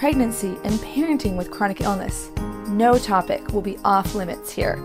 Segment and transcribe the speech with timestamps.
[0.00, 2.30] pregnancy, and parenting with chronic illness.
[2.68, 4.82] No topic will be off limits here.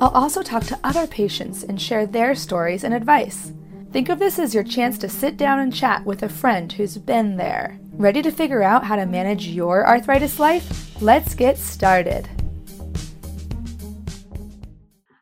[0.00, 3.52] I'll also talk to other patients and share their stories and advice.
[3.90, 6.96] Think of this as your chance to sit down and chat with a friend who's
[6.96, 7.78] been there.
[7.92, 11.02] Ready to figure out how to manage your arthritis life?
[11.02, 12.26] Let's get started.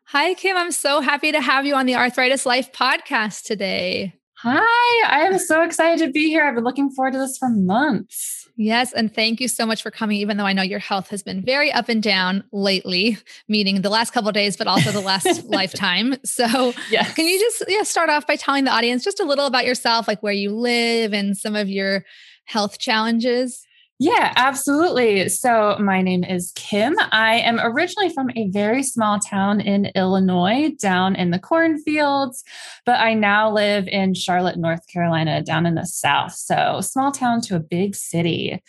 [0.05, 0.55] Hi, Kim.
[0.55, 4.13] I'm so happy to have you on the Arthritis Life podcast today.
[4.37, 6.45] Hi, I am so excited to be here.
[6.47, 8.40] I've been looking forward to this for months.
[8.61, 8.93] Yes.
[8.93, 11.41] And thank you so much for coming, even though I know your health has been
[11.41, 13.17] very up and down lately,
[13.47, 16.15] meaning the last couple days, but also the last lifetime.
[16.23, 17.11] So yes.
[17.15, 20.07] can you just yeah, start off by telling the audience just a little about yourself,
[20.07, 22.05] like where you live and some of your
[22.45, 23.65] health challenges?
[24.03, 25.29] Yeah, absolutely.
[25.29, 26.95] So, my name is Kim.
[27.11, 32.43] I am originally from a very small town in Illinois, down in the cornfields,
[32.83, 36.33] but I now live in Charlotte, North Carolina, down in the South.
[36.33, 38.63] So, small town to a big city.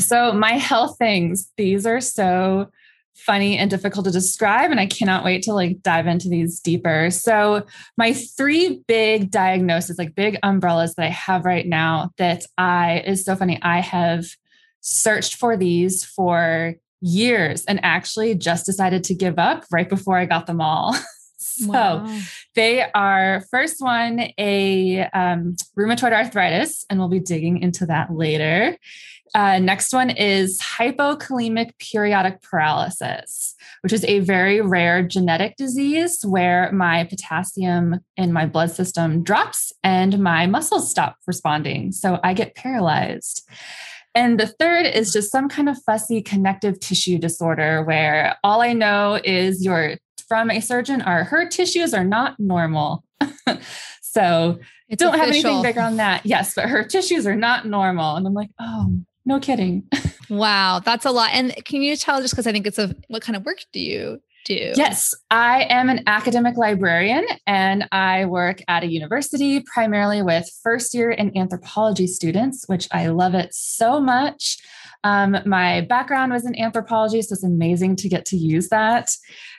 [0.00, 2.70] So, my health things, these are so
[3.14, 7.10] funny and difficult to describe and i cannot wait to like dive into these deeper.
[7.10, 7.64] So
[7.96, 13.24] my three big diagnoses like big umbrellas that i have right now that i is
[13.24, 14.26] so funny i have
[14.80, 20.26] searched for these for years and actually just decided to give up right before i
[20.26, 20.96] got them all.
[21.42, 22.20] So wow.
[22.54, 28.76] they are first one a um, rheumatoid arthritis and we'll be digging into that later
[29.34, 36.70] uh, next one is hypokalemic periodic paralysis, which is a very rare genetic disease where
[36.72, 41.92] my potassium in my blood system drops and my muscles stop responding.
[41.92, 43.48] So I get paralyzed.
[44.14, 48.74] And the third is just some kind of fussy connective tissue disorder where all I
[48.74, 49.96] know is you're
[50.28, 53.04] from a surgeon or her tissues are not normal.
[54.02, 54.58] so
[54.90, 55.18] it's don't official.
[55.18, 56.26] have anything bigger on that.
[56.26, 58.16] Yes, but her tissues are not normal.
[58.16, 59.88] And I'm like, oh, no kidding.
[60.30, 61.30] wow, that's a lot.
[61.32, 63.80] And can you tell just because I think it's a what kind of work do
[63.80, 64.72] you do?
[64.74, 70.94] Yes, I am an academic librarian and I work at a university primarily with first
[70.94, 74.58] year and anthropology students, which I love it so much.
[75.04, 79.10] Um, my background was in anthropology, so it's amazing to get to use that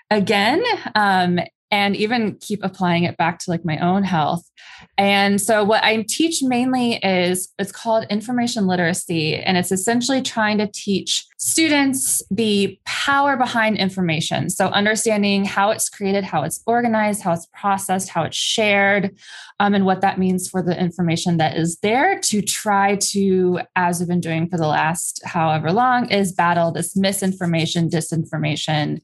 [0.10, 0.64] again.
[0.96, 1.40] Um,
[1.74, 4.48] and even keep applying it back to like my own health.
[4.96, 10.60] And so what I teach mainly is it's called information literacy and it's essentially trying
[10.60, 14.52] to teach students the power behind information.
[14.52, 19.18] So understanding how it's created, how it's organized, how it's processed, how it's shared,
[19.60, 24.00] um, and what that means for the information that is there to try to, as
[24.00, 29.02] we've been doing for the last however long, is battle this misinformation, disinformation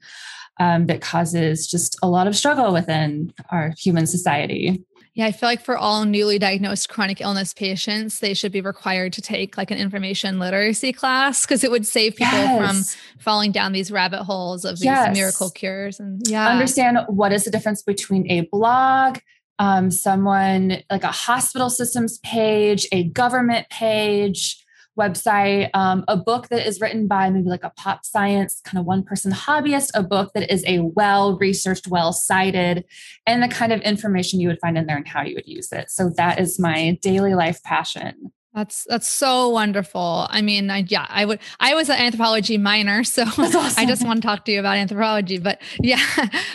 [0.59, 4.83] um, that causes just a lot of struggle within our human society.
[5.15, 9.11] Yeah, I feel like for all newly diagnosed chronic illness patients, they should be required
[9.13, 12.94] to take like an information literacy class because it would save people yes.
[12.94, 15.13] from falling down these rabbit holes of these yes.
[15.13, 16.00] miracle cures.
[16.00, 19.17] And yeah, understand what is the difference between a blog,
[19.57, 24.63] um, someone like a hospital systems page, a government page,
[24.99, 28.85] website, um, a book that is written by maybe like a pop science kind of
[28.85, 32.85] one person hobbyist, a book that is a well researched, well cited,
[33.25, 35.71] and the kind of information you would find in there and how you would use
[35.71, 35.89] it.
[35.89, 38.31] So that is my daily life passion.
[38.59, 40.27] That's that's so wonderful.
[40.29, 41.39] I mean, I, yeah, I would.
[41.61, 43.73] I was an anthropology minor, so awesome.
[43.77, 45.38] I just want to talk to you about anthropology.
[45.38, 46.03] But yeah,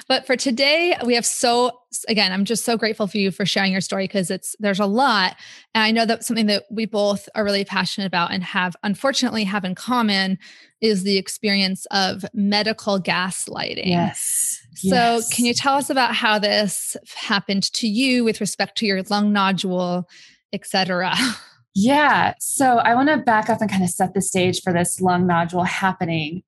[0.06, 2.30] but for today, we have so again.
[2.30, 5.36] I'm just so grateful for you for sharing your story because it's there's a lot,
[5.74, 9.44] and I know that something that we both are really passionate about and have unfortunately
[9.44, 10.38] have in common
[10.82, 13.86] is the experience of medical gaslighting.
[13.86, 14.60] Yes.
[14.74, 15.34] So, yes.
[15.34, 19.32] can you tell us about how this happened to you with respect to your lung
[19.32, 20.06] nodule,
[20.52, 21.14] etc.?
[21.74, 22.34] Yeah.
[22.38, 25.26] So I want to back up and kind of set the stage for this lung
[25.26, 26.44] nodule happening.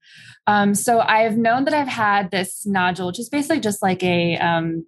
[0.46, 4.38] Um, so I've known that I've had this nodule, which is basically just like a
[4.38, 4.86] um,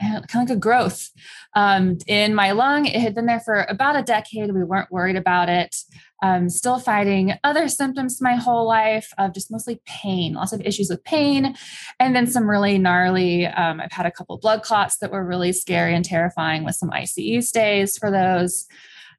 [0.00, 1.10] kind of like a growth
[1.54, 2.86] um, in my lung.
[2.86, 4.52] It had been there for about a decade.
[4.52, 5.76] We weren't worried about it.
[6.22, 10.88] Um, still fighting other symptoms my whole life of just mostly pain, lots of issues
[10.88, 11.54] with pain,
[12.00, 13.46] and then some really gnarly.
[13.46, 16.90] Um, I've had a couple blood clots that were really scary and terrifying with some
[16.90, 18.66] ICU stays for those.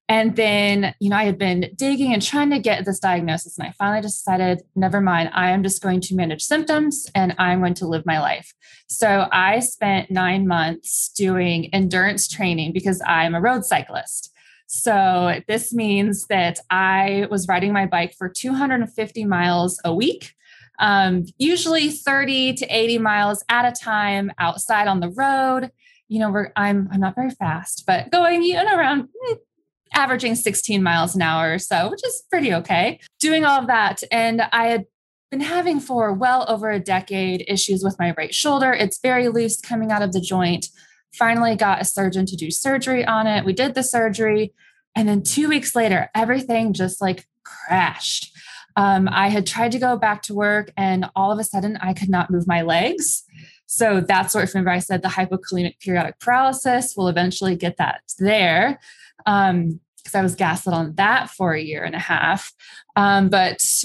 [0.07, 3.57] And then, you know, I had been digging and trying to get this diagnosis.
[3.57, 7.59] And I finally decided, never mind, I am just going to manage symptoms and I'm
[7.59, 8.53] going to live my life.
[8.87, 14.31] So I spent nine months doing endurance training because I'm a road cyclist.
[14.67, 20.33] So this means that I was riding my bike for 250 miles a week.
[20.77, 25.71] Um, usually 30 to 80 miles at a time outside on the road
[26.07, 29.33] you know, we're I'm I'm not very fast, but going know around hmm,
[29.93, 32.99] averaging 16 miles an hour or so, which is pretty okay.
[33.19, 34.03] Doing all of that.
[34.11, 34.85] And I had
[35.31, 38.73] been having for well over a decade issues with my right shoulder.
[38.73, 40.67] It's very loose coming out of the joint.
[41.13, 43.45] Finally, got a surgeon to do surgery on it.
[43.45, 44.53] We did the surgery.
[44.95, 48.35] And then two weeks later, everything just like crashed.
[48.77, 51.93] Um, I had tried to go back to work, and all of a sudden, I
[51.93, 53.23] could not move my legs.
[53.75, 58.79] So that's what, remember, I said the hypokalemic periodic paralysis will eventually get that there.
[59.25, 62.53] Um, because I was gaslit on that for a year and a half.
[62.95, 63.83] Um, but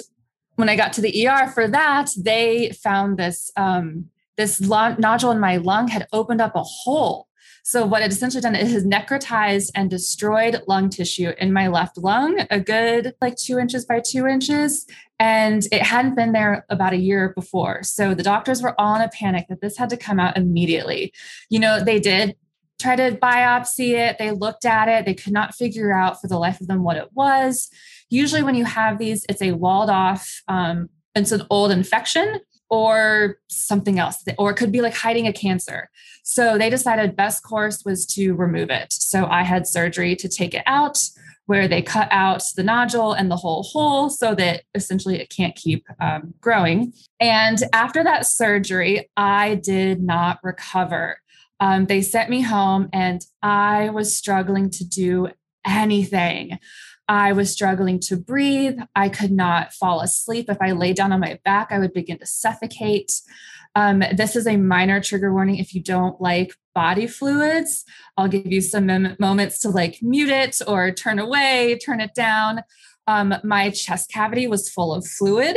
[0.57, 5.41] when I got to the ER for that, they found this um, this nodule in
[5.41, 7.27] my lung had opened up a hole.
[7.63, 11.69] So what it essentially done, is it has necrotized and destroyed lung tissue in my
[11.69, 14.87] left lung, a good like two inches by two inches.
[15.19, 17.83] And it hadn't been there about a year before.
[17.83, 21.13] So the doctors were all in a panic that this had to come out immediately.
[21.51, 22.37] You know, they did
[22.81, 24.17] try to biopsy it.
[24.19, 25.05] They looked at it.
[25.05, 27.69] They could not figure out for the life of them what it was.
[28.09, 33.39] Usually, when you have these, it's a walled off, um, it's an old infection or
[33.49, 35.91] something else, or it could be like hiding a cancer.
[36.23, 38.93] So they decided best course was to remove it.
[38.93, 40.99] So I had surgery to take it out,
[41.47, 45.57] where they cut out the nodule and the whole hole so that essentially it can't
[45.57, 46.93] keep um, growing.
[47.19, 51.17] And after that surgery, I did not recover
[51.61, 55.29] um, they sent me home and I was struggling to do
[55.67, 56.59] anything.
[57.11, 58.79] I was struggling to breathe.
[58.95, 60.49] I could not fall asleep.
[60.49, 63.21] If I lay down on my back, I would begin to suffocate.
[63.75, 67.85] Um, this is a minor trigger warning if you don't like body fluids.
[68.17, 72.15] I'll give you some mem- moments to like mute it or turn away, turn it
[72.15, 72.63] down.
[73.09, 75.57] Um, my chest cavity was full of fluid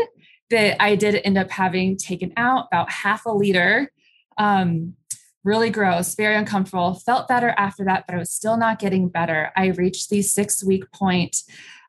[0.49, 3.91] that I did end up having taken out, about half a liter.
[4.39, 4.95] Um,
[5.43, 6.95] really gross, very uncomfortable.
[6.95, 9.51] Felt better after that, but I was still not getting better.
[9.55, 11.37] I reached the six week point.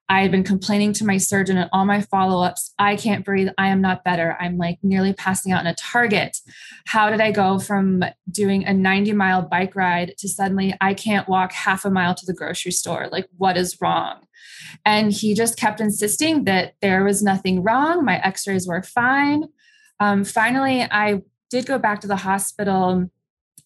[0.08, 2.74] I had been complaining to my surgeon and all my follow ups.
[2.78, 3.48] I can't breathe.
[3.56, 4.36] I am not better.
[4.38, 6.38] I'm like nearly passing out in a target.
[6.86, 11.26] How did I go from doing a 90 mile bike ride to suddenly I can't
[11.26, 13.08] walk half a mile to the grocery store?
[13.10, 14.26] Like, what is wrong?
[14.84, 18.04] And he just kept insisting that there was nothing wrong.
[18.04, 19.44] My x rays were fine.
[20.00, 23.08] Um, finally, I did go back to the hospital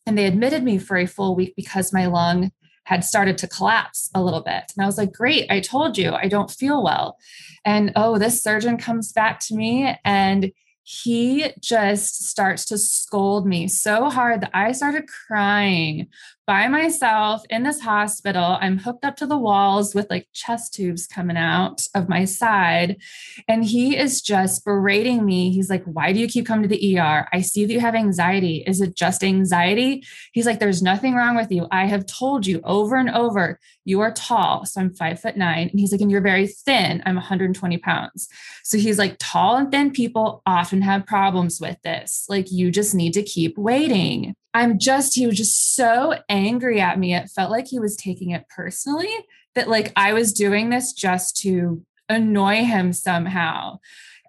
[0.09, 2.50] and they admitted me for a full week because my lung
[2.85, 4.73] had started to collapse a little bit.
[4.75, 7.19] And I was like, great, I told you I don't feel well.
[7.67, 10.50] And oh, this surgeon comes back to me and
[10.85, 16.07] he just starts to scold me so hard that I started crying
[16.49, 18.57] by myself in this hospital.
[18.59, 23.02] I'm hooked up to the walls with like chest tubes coming out of my side.
[23.47, 25.52] And he is just berating me.
[25.52, 27.28] He's like, Why do you keep coming to the ER?
[27.35, 28.64] I see that you have anxiety.
[28.67, 30.02] Is it just anxiety?
[30.33, 31.67] He's like, There's nothing wrong with you.
[31.71, 34.64] I have told you over and over, you are tall.
[34.64, 35.69] So I'm five foot nine.
[35.69, 37.02] And he's like, And you're very thin.
[37.05, 38.26] I'm 120 pounds.
[38.64, 42.25] So he's like, Tall and thin people often have problems with this.
[42.26, 44.35] Like, you just need to keep waiting.
[44.55, 47.14] I'm just, he was just so angry at me.
[47.14, 49.14] It felt like he was taking it personally
[49.55, 53.78] that like I was doing this just to annoy him somehow.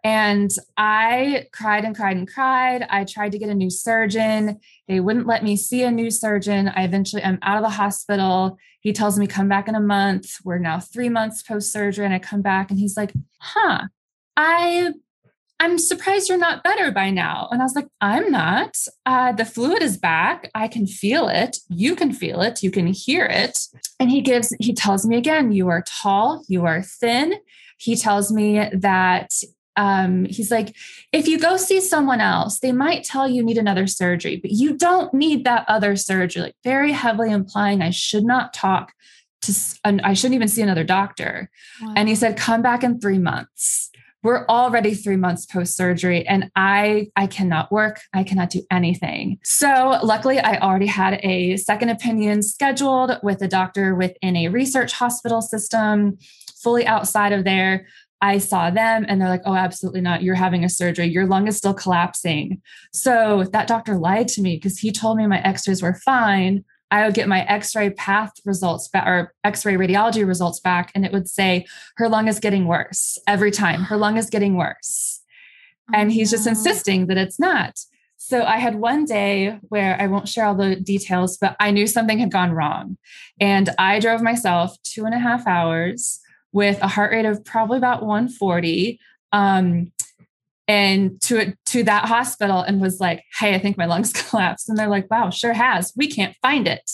[0.03, 2.85] And I cried and cried and cried.
[2.89, 4.59] I tried to get a new surgeon.
[4.87, 6.69] They wouldn't let me see a new surgeon.
[6.69, 8.57] I eventually am out of the hospital.
[8.79, 10.37] He tells me come back in a month.
[10.45, 13.87] We're now 3 months post surgery and I come back and he's like, "Huh.
[14.37, 14.93] I
[15.59, 17.49] I'm surprised you're not better by now.
[17.51, 18.77] And I was like, I'm not.
[19.05, 20.49] Uh, the fluid is back.
[20.55, 21.57] I can feel it.
[21.67, 22.63] You can feel it.
[22.63, 23.59] You can hear it.
[23.99, 27.35] And he gives, he tells me again, you are tall, you are thin.
[27.77, 29.33] He tells me that
[29.75, 30.75] um, he's like,
[31.11, 34.77] if you go see someone else, they might tell you need another surgery, but you
[34.77, 36.41] don't need that other surgery.
[36.41, 38.93] Like very heavily implying I should not talk
[39.41, 39.53] to,
[39.85, 41.49] I shouldn't even see another doctor.
[41.81, 41.93] Wow.
[41.95, 43.88] And he said, come back in three months
[44.23, 49.37] we're already three months post surgery and i i cannot work i cannot do anything
[49.43, 54.93] so luckily i already had a second opinion scheduled with a doctor within a research
[54.93, 56.17] hospital system
[56.61, 57.85] fully outside of there
[58.21, 60.23] I saw them and they're like, oh, absolutely not.
[60.23, 61.07] You're having a surgery.
[61.07, 62.61] Your lung is still collapsing.
[62.91, 66.65] So that doctor lied to me because he told me my x rays were fine.
[66.91, 71.11] I would get my x-ray path results back or x-ray radiology results back and it
[71.11, 71.65] would say
[71.97, 73.83] her lung is getting worse every time.
[73.83, 75.21] Her lung is getting worse.
[75.93, 77.79] and he's just insisting that it's not.
[78.17, 81.87] So I had one day where I won't share all the details, but I knew
[81.87, 82.97] something had gone wrong.
[83.39, 86.19] And I drove myself two and a half hours
[86.51, 88.99] with a heart rate of probably about 140.
[89.31, 89.91] Um,
[90.69, 94.77] and to to that hospital and was like, "Hey, I think my lungs collapsed." And
[94.77, 95.91] they're like, "Wow, sure has.
[95.97, 96.89] We can't find it."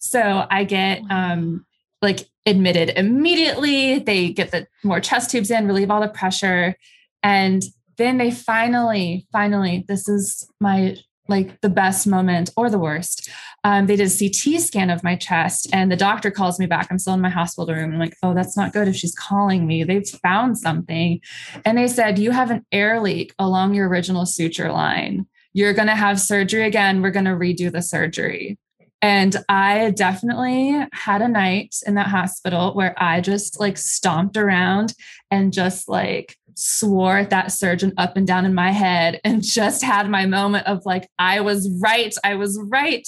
[0.00, 1.66] So I get um,
[2.02, 3.98] like admitted immediately.
[3.98, 6.76] They get the more chest tubes in, relieve all the pressure,
[7.22, 7.62] and
[7.98, 10.96] then they finally, finally, this is my
[11.28, 13.30] like the best moment or the worst.
[13.64, 16.88] Um, they did a CT scan of my chest, and the doctor calls me back.
[16.90, 17.94] I'm still in my hospital room.
[17.94, 19.84] I'm like, oh, that's not good if she's calling me.
[19.84, 21.20] They've found something.
[21.64, 25.26] And they said, you have an air leak along your original suture line.
[25.54, 27.00] You're going to have surgery again.
[27.00, 28.58] We're going to redo the surgery.
[29.00, 34.94] And I definitely had a night in that hospital where I just like stomped around
[35.30, 39.82] and just like swore at that surgeon up and down in my head and just
[39.82, 42.14] had my moment of like, I was right.
[42.24, 43.06] I was right.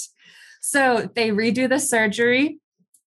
[0.61, 2.59] So they redo the surgery.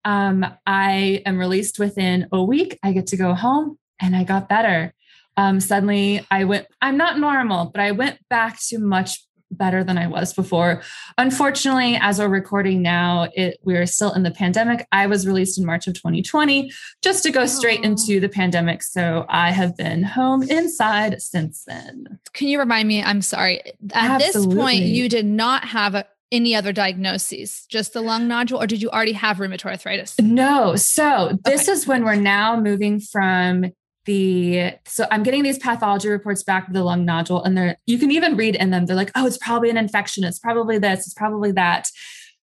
[0.04, 2.78] Um, I am released within a week.
[2.82, 4.94] I get to go home and I got better.
[5.36, 9.98] Um, suddenly I went, I'm not normal, but I went back to much better than
[9.98, 10.82] I was before.
[11.18, 14.86] Unfortunately, as we're recording now, it we're still in the pandemic.
[14.92, 18.82] I was released in March of 2020 just to go straight into the pandemic.
[18.82, 22.18] So I have been home inside since then.
[22.32, 23.02] Can you remind me?
[23.02, 23.60] I'm sorry.
[23.92, 24.54] At Absolutely.
[24.54, 28.66] this point, you did not have a, any other diagnoses, just the lung nodule, or
[28.66, 30.18] did you already have rheumatoid arthritis?
[30.20, 30.76] No.
[30.76, 31.72] So this okay.
[31.72, 33.72] is when we're now moving from
[34.06, 37.98] the so I'm getting these pathology reports back of the lung nodule, and they're you
[37.98, 38.86] can even read in them.
[38.86, 40.24] They're like, oh, it's probably an infection.
[40.24, 41.00] It's probably this.
[41.00, 41.90] It's probably that.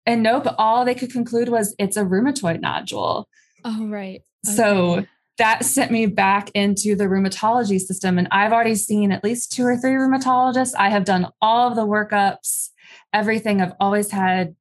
[0.05, 3.27] And nope, all they could conclude was it's a rheumatoid nodule.
[3.63, 4.21] Oh, right.
[4.47, 4.55] Okay.
[4.55, 5.05] So
[5.37, 8.17] that sent me back into the rheumatology system.
[8.17, 10.73] And I've already seen at least two or three rheumatologists.
[10.77, 12.69] I have done all of the workups,
[13.13, 13.61] everything.
[13.61, 14.55] I've always had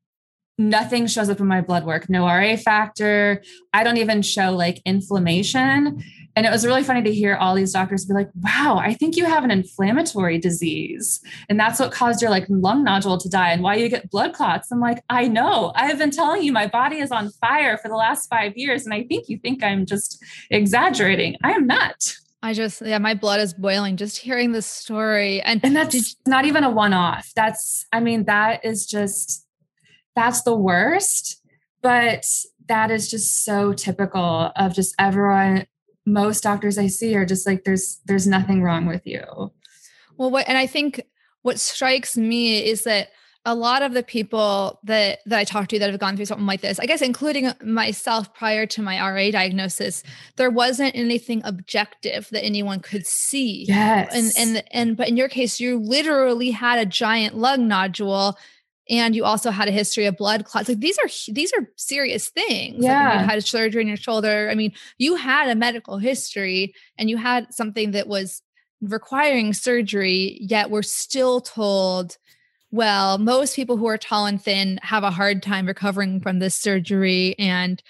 [0.56, 3.42] nothing shows up in my blood work, no RA factor.
[3.72, 6.02] I don't even show like inflammation.
[6.38, 9.16] And it was really funny to hear all these doctors be like, wow, I think
[9.16, 11.20] you have an inflammatory disease.
[11.48, 14.34] And that's what caused your like lung nodule to die and why you get blood
[14.34, 14.70] clots.
[14.70, 15.72] I'm like, I know.
[15.74, 18.84] I have been telling you my body is on fire for the last five years.
[18.84, 21.34] And I think you think I'm just exaggerating.
[21.42, 22.14] I am not.
[22.40, 25.40] I just, yeah, my blood is boiling just hearing this story.
[25.42, 27.32] And, and that's you- not even a one off.
[27.34, 29.44] That's, I mean, that is just,
[30.14, 31.42] that's the worst.
[31.82, 32.26] But
[32.68, 35.66] that is just so typical of just everyone
[36.08, 39.22] most doctors I see are just like, there's there's nothing wrong with you.
[40.16, 41.02] Well, what and I think
[41.42, 43.08] what strikes me is that
[43.44, 46.46] a lot of the people that that I talk to that have gone through something
[46.46, 50.02] like this, I guess including myself prior to my RA diagnosis,
[50.36, 53.64] there wasn't anything objective that anyone could see.
[53.68, 54.12] Yes.
[54.12, 58.36] And and and but in your case, you literally had a giant lung nodule
[58.88, 60.68] and you also had a history of blood clots.
[60.68, 62.84] Like these are these are serious things.
[62.84, 63.10] Yeah.
[63.10, 64.48] Like you had a surgery in your shoulder.
[64.50, 68.42] I mean, you had a medical history and you had something that was
[68.80, 72.16] requiring surgery, yet we're still told
[72.70, 76.54] well, most people who are tall and thin have a hard time recovering from this
[76.54, 77.82] surgery and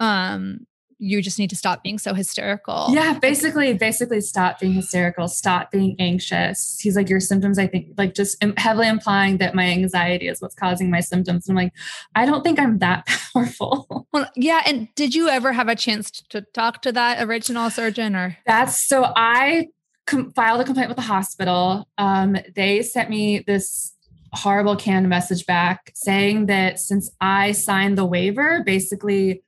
[0.00, 0.66] um
[1.04, 2.88] you just need to stop being so hysterical.
[2.90, 6.78] Yeah, basically, basically stop being hysterical, stop being anxious.
[6.80, 10.54] He's like, your symptoms, I think, like just heavily implying that my anxiety is what's
[10.54, 11.46] causing my symptoms.
[11.46, 11.74] And I'm like,
[12.14, 14.08] I don't think I'm that powerful.
[14.12, 14.62] Well, yeah.
[14.64, 18.38] And did you ever have a chance to talk to that original surgeon or?
[18.46, 19.68] That's so I
[20.06, 21.86] com- filed a complaint with the hospital.
[21.98, 23.94] Um, they sent me this
[24.32, 29.43] horrible canned message back saying that since I signed the waiver, basically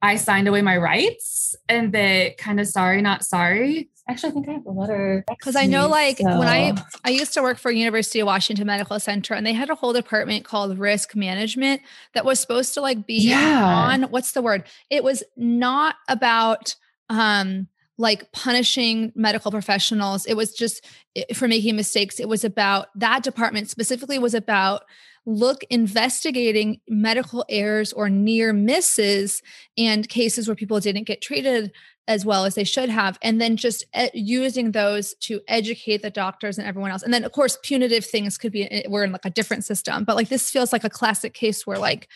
[0.00, 3.90] I signed away my rights and that kind of sorry, not sorry.
[4.08, 5.24] Actually, I think I have a letter.
[5.28, 6.38] Because I know, like, so.
[6.38, 6.72] when I
[7.04, 9.92] I used to work for University of Washington Medical Center, and they had a whole
[9.92, 11.82] department called risk management
[12.14, 13.64] that was supposed to like be yeah.
[13.64, 14.64] on what's the word?
[14.88, 16.74] It was not about
[17.10, 20.24] um like punishing medical professionals.
[20.24, 20.86] It was just
[21.34, 22.20] for making mistakes.
[22.20, 24.84] It was about that department specifically was about
[25.28, 29.42] look investigating medical errors or near misses
[29.76, 31.70] and cases where people didn't get treated
[32.06, 36.56] as well as they should have and then just using those to educate the doctors
[36.56, 37.02] and everyone else.
[37.02, 40.04] And then of course punitive things could be eh, we're in like a different system
[40.04, 42.08] but like this feels like a classic case where like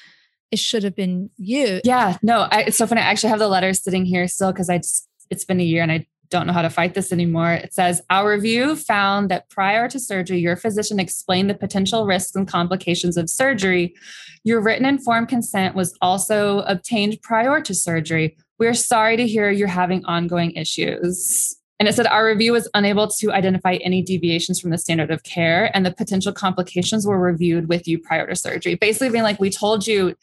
[0.51, 1.83] it should have been you.
[1.85, 3.03] Yeah no I, it's so funny.
[3.03, 5.83] I actually have the letter sitting here still because i just it's been a year
[5.83, 7.53] and I don't know how to fight this anymore.
[7.53, 12.35] It says, Our review found that prior to surgery, your physician explained the potential risks
[12.35, 13.95] and complications of surgery.
[14.43, 18.37] Your written informed consent was also obtained prior to surgery.
[18.59, 21.55] We're sorry to hear you're having ongoing issues.
[21.79, 25.23] And it said, Our review was unable to identify any deviations from the standard of
[25.23, 28.75] care, and the potential complications were reviewed with you prior to surgery.
[28.75, 30.15] Basically, being like, We told you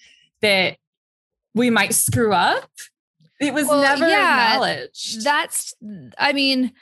[0.42, 0.78] that
[1.54, 2.70] we might screw up
[3.40, 5.24] it was well, never yeah, acknowledged.
[5.24, 5.74] That's,
[6.18, 6.74] I mean,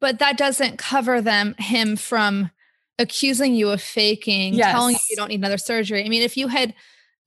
[0.00, 2.50] but that doesn't cover them him from
[2.98, 4.72] accusing you of faking, yes.
[4.72, 6.04] telling you you don't need another surgery.
[6.04, 6.74] I mean, if you had,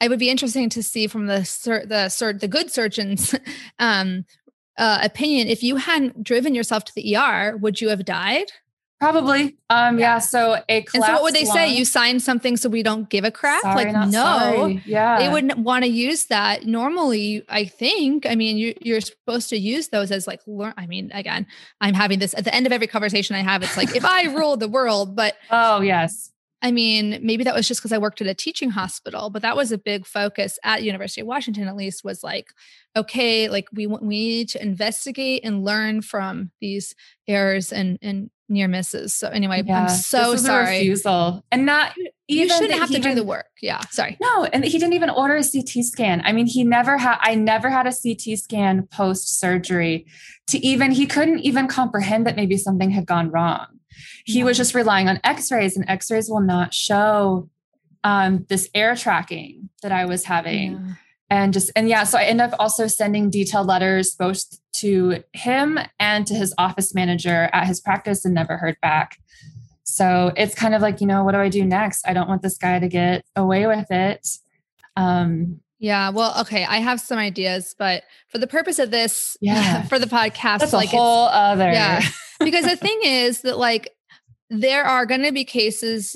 [0.02, 1.39] it would be interesting to see from the
[1.88, 3.36] the sur- the good surgeon's
[3.80, 4.26] um,
[4.78, 5.48] uh, opinion.
[5.48, 8.52] If you hadn't driven yourself to the ER, would you have died?
[9.04, 9.58] Probably.
[9.70, 10.20] Um, yeah.
[10.20, 11.56] So a And so what would they lung.
[11.56, 11.74] say?
[11.76, 13.62] You signed something so we don't give a crap?
[13.62, 14.12] Sorry, like, no.
[14.12, 14.82] Sorry.
[14.86, 15.20] Yeah.
[15.20, 16.66] They wouldn't want to use that.
[16.66, 20.74] Normally, I think, I mean, you, you're supposed to use those as like learn.
[20.78, 21.48] I mean, again,
[21.82, 24.24] I'm having this at the end of every conversation I have, it's like if I
[24.36, 26.32] rule the world, but oh yes.
[26.62, 29.58] I mean, maybe that was just because I worked at a teaching hospital, but that
[29.58, 32.54] was a big focus at University of Washington, at least, was like,
[32.96, 36.96] okay, like we we need to investigate and learn from these
[37.28, 39.13] errors and and near misses.
[39.13, 40.78] So anyway, yeah, I'm so sorry.
[40.78, 41.44] refusal.
[41.52, 43.48] And not even you shouldn't have to do the work.
[43.62, 43.82] Yeah.
[43.92, 44.18] Sorry.
[44.22, 46.22] No, and he didn't even order a CT scan.
[46.24, 50.06] I mean, he never had I never had a CT scan post surgery
[50.48, 53.68] to even he couldn't even comprehend that maybe something had gone wrong.
[54.26, 54.46] He yeah.
[54.46, 57.50] was just relying on x-rays and x-rays will not show
[58.04, 60.74] um, this air tracking that I was having.
[60.74, 60.94] Yeah
[61.30, 65.80] and just and yeah so i end up also sending detailed letters both to him
[66.00, 69.18] and to his office manager at his practice and never heard back.
[69.84, 72.08] So it's kind of like you know what do i do next?
[72.08, 74.28] I don't want this guy to get away with it.
[74.96, 79.82] Um yeah well okay i have some ideas but for the purpose of this yeah.
[79.88, 82.02] for the podcast That's like a whole other yeah
[82.40, 83.90] because the thing is that like
[84.50, 86.16] there are going to be cases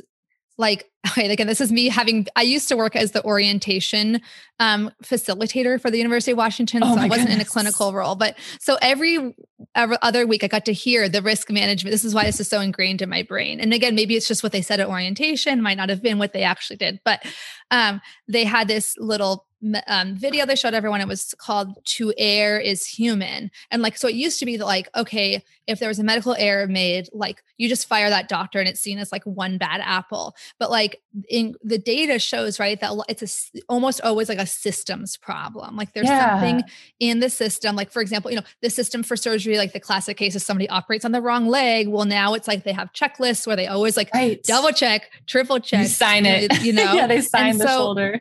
[0.58, 4.22] like okay again this is me having i used to work as the orientation
[4.60, 7.36] um, facilitator for the university of washington oh so i wasn't goodness.
[7.36, 9.36] in a clinical role but so every,
[9.76, 12.48] every other week i got to hear the risk management this is why this is
[12.48, 15.62] so ingrained in my brain and again maybe it's just what they said at orientation
[15.62, 17.24] might not have been what they actually did but
[17.72, 19.46] um, they had this little
[19.88, 21.02] um, video they showed everyone.
[21.02, 24.66] It was called "To Err Is Human," and like so, it used to be that
[24.66, 28.60] like okay, if there was a medical error made, like you just fire that doctor
[28.60, 30.36] and it's seen as like one bad apple.
[30.60, 35.18] But like in the data shows right that it's a, almost always like a systems
[35.18, 35.76] problem.
[35.76, 36.40] Like there's yeah.
[36.40, 36.64] something
[37.00, 37.76] in the system.
[37.76, 40.70] Like for example, you know the system for surgery, like the classic case is somebody
[40.70, 41.88] operates on the wrong leg.
[41.88, 44.42] Well, now it's like they have checklists where they always like right.
[44.44, 46.62] double check, triple check, you sign it.
[46.62, 48.20] You know, yeah, they sign and the so, shoulder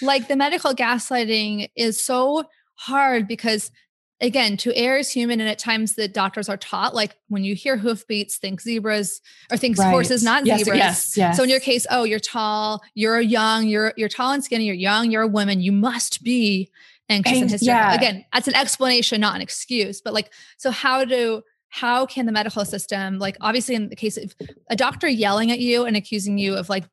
[0.00, 3.70] like the medical gaslighting is so hard because
[4.22, 5.40] again, to err is human.
[5.40, 9.56] And at times the doctors are taught, like when you hear hoofbeats, think zebras or
[9.56, 9.90] think right.
[9.90, 10.78] horses, not yes, zebras.
[10.78, 11.36] Yes, yes.
[11.36, 14.74] So in your case, oh, you're tall, you're young, you're you're tall and skinny, you're
[14.74, 16.70] young, you're a woman, you must be
[17.10, 17.90] anxious and hysterical.
[17.90, 17.94] Yeah.
[17.94, 20.00] Again, that's an explanation, not an excuse.
[20.00, 24.16] But like, so how do how can the medical system, like obviously in the case
[24.16, 24.34] of
[24.68, 26.84] a doctor yelling at you and accusing you of like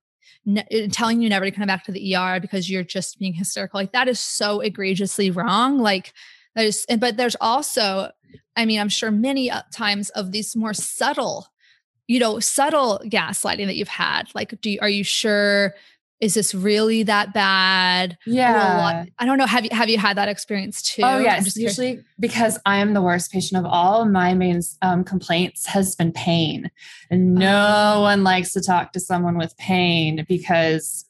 [0.45, 3.79] ne- telling you never to come back to the ER because you're just being hysterical,
[3.79, 5.79] like that is so egregiously wrong.
[5.79, 6.13] Like
[6.55, 8.11] that is, but there's also,
[8.55, 11.47] I mean, I'm sure many uh, times of these more subtle,
[12.07, 14.23] you know, subtle gaslighting that you've had.
[14.33, 15.75] Like, do you, are you sure
[16.19, 18.17] is this really that bad?
[18.25, 19.05] Yeah.
[19.17, 19.45] I don't know.
[19.45, 21.01] Have you have you had that experience too?
[21.03, 21.55] Oh yes.
[21.55, 26.11] Usually because I am the worst patient of all, my main um, complaints has been
[26.11, 26.69] pain.
[27.09, 28.01] And no oh.
[28.01, 31.05] one likes to talk to someone with pain because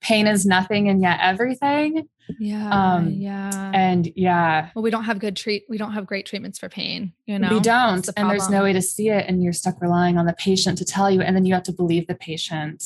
[0.00, 2.08] pain is nothing and yet everything.
[2.38, 2.70] Yeah.
[2.70, 3.70] Um, yeah.
[3.74, 4.70] And yeah.
[4.74, 5.64] Well, we don't have good treat.
[5.68, 7.12] We don't have great treatments for pain.
[7.26, 8.04] You know, we don't.
[8.04, 10.78] The and there's no way to see it, and you're stuck relying on the patient
[10.78, 12.82] to tell you, and then you have to believe the patient.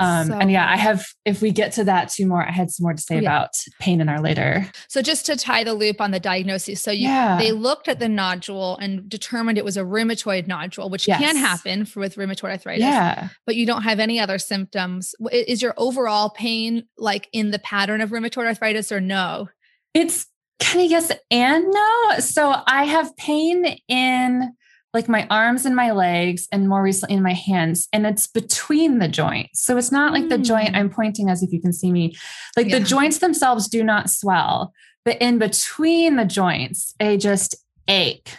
[0.00, 2.70] Um, so, and yeah, I have, if we get to that two more, I had
[2.70, 3.20] some more to say yeah.
[3.20, 3.50] about
[3.80, 4.70] pain in our later.
[4.88, 6.80] So just to tie the loop on the diagnosis.
[6.80, 7.36] So you, yeah.
[7.36, 11.18] they looked at the nodule and determined it was a rheumatoid nodule, which yes.
[11.18, 12.84] can happen for with rheumatoid arthritis.
[12.84, 13.28] Yeah.
[13.44, 15.16] But you don't have any other symptoms.
[15.32, 18.57] Is your overall pain like in the pattern of rheumatoid arthritis
[18.92, 19.48] or no?
[19.94, 20.26] It's
[20.60, 22.18] kind of yes and no.
[22.18, 24.54] So I have pain in
[24.94, 28.98] like my arms and my legs and more recently in my hands and it's between
[28.98, 30.28] the joints so it's not like mm.
[30.30, 32.16] the joint i'm pointing as if you can see me
[32.56, 32.78] like yeah.
[32.78, 34.72] the joints themselves do not swell
[35.04, 37.54] but in between the joints they just
[37.86, 38.36] ache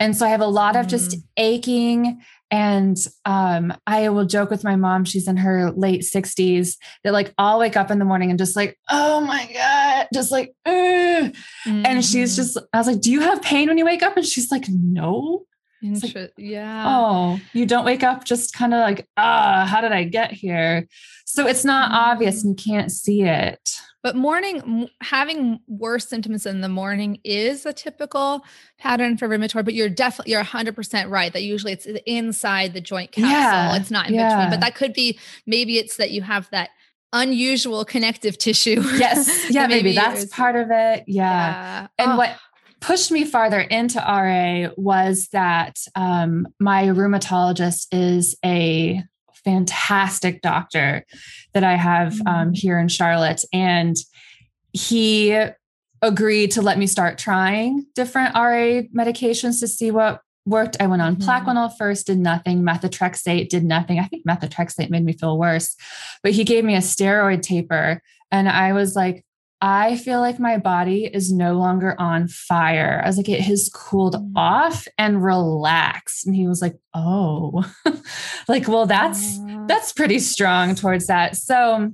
[0.00, 1.22] and so i have a lot of just mm.
[1.36, 2.20] aching
[2.52, 7.32] and um, I will joke with my mom, she's in her late 60s, that like
[7.38, 11.86] I'll wake up in the morning and just like, oh my God, just like, mm-hmm.
[11.86, 12.42] and she's mm-hmm.
[12.42, 14.18] just, I was like, do you have pain when you wake up?
[14.18, 15.46] And she's like, no.
[15.82, 16.84] Like, yeah.
[16.86, 20.86] Oh, you don't wake up just kind of like, ah, how did I get here?
[21.24, 22.10] So it's not mm-hmm.
[22.10, 23.80] obvious and you can't see it.
[24.02, 28.44] But morning, having worse symptoms in the morning is a typical
[28.78, 33.12] pattern for rheumatoid, but you're definitely, you're 100% right that usually it's inside the joint
[33.12, 33.30] capsule.
[33.30, 33.76] Yeah.
[33.76, 34.34] It's not in yeah.
[34.34, 36.70] between, but that could be, maybe it's that you have that
[37.12, 38.82] unusual connective tissue.
[38.96, 39.40] Yes.
[39.50, 39.66] Yeah.
[39.66, 41.04] maybe, maybe that's part of it.
[41.06, 41.06] Yeah.
[41.06, 41.86] yeah.
[41.98, 42.16] And oh.
[42.16, 42.36] what,
[42.80, 49.02] pushed me farther into RA was that um, my rheumatologist is a
[49.44, 51.04] fantastic doctor
[51.54, 52.56] that I have um, mm.
[52.56, 53.44] here in Charlotte.
[53.52, 53.96] And
[54.72, 55.38] he
[56.00, 60.76] agreed to let me start trying different RA medications to see what worked.
[60.80, 61.28] I went on mm-hmm.
[61.28, 62.62] Plaquenil first, did nothing.
[62.62, 63.98] Methotrexate did nothing.
[63.98, 65.76] I think methotrexate made me feel worse,
[66.22, 68.02] but he gave me a steroid taper.
[68.30, 69.24] And I was like,
[69.64, 73.00] I feel like my body is no longer on fire.
[73.02, 74.32] I was like, it has cooled mm.
[74.34, 76.26] off and relaxed.
[76.26, 77.64] And he was like, oh,
[78.48, 81.36] like, well, that's that's pretty strong towards that.
[81.36, 81.92] So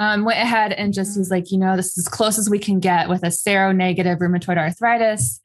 [0.00, 2.58] um, went ahead and just was like, you know, this is as close as we
[2.58, 5.40] can get with a seronegative rheumatoid arthritis.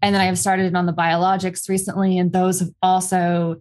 [0.00, 3.60] And then I have started on the biologics recently, and those have also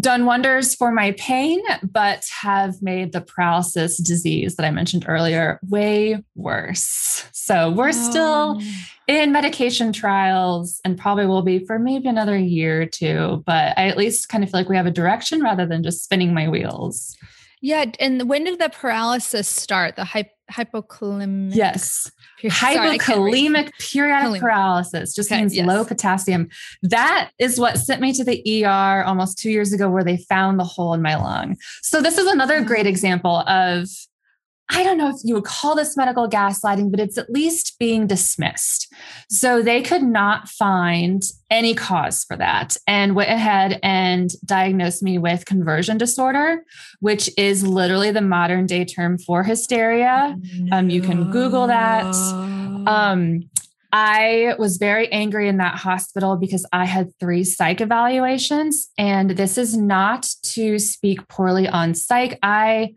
[0.00, 5.58] done wonders for my pain, but have made the paralysis disease that I mentioned earlier
[5.68, 7.24] way worse.
[7.32, 7.92] So we're oh.
[7.92, 8.62] still
[9.06, 13.42] in medication trials and probably will be for maybe another year or two.
[13.46, 16.04] But I at least kind of feel like we have a direction rather than just
[16.04, 17.16] spinning my wheels.
[17.60, 17.86] Yeah.
[17.98, 19.96] And when did the paralysis start?
[19.96, 21.54] The hy- hypokalemic?
[21.54, 22.10] Yes.
[22.42, 25.66] Hypokalemic periodic paralysis just okay, means yes.
[25.66, 26.48] low potassium.
[26.82, 30.58] That is what sent me to the ER almost two years ago, where they found
[30.58, 31.56] the hole in my lung.
[31.82, 33.88] So, this is another great example of
[34.70, 38.06] I don't know if you would call this medical gaslighting, but it's at least being
[38.06, 38.92] dismissed.
[39.30, 45.16] So they could not find any cause for that and went ahead and diagnosed me
[45.16, 46.64] with conversion disorder,
[47.00, 50.36] which is literally the modern day term for hysteria.
[50.58, 50.76] No.
[50.76, 52.14] Um, you can Google that.
[52.86, 53.48] Um,
[53.90, 58.90] I was very angry in that hospital because I had three psych evaluations.
[58.98, 62.38] And this is not to speak poorly on psych.
[62.42, 62.94] I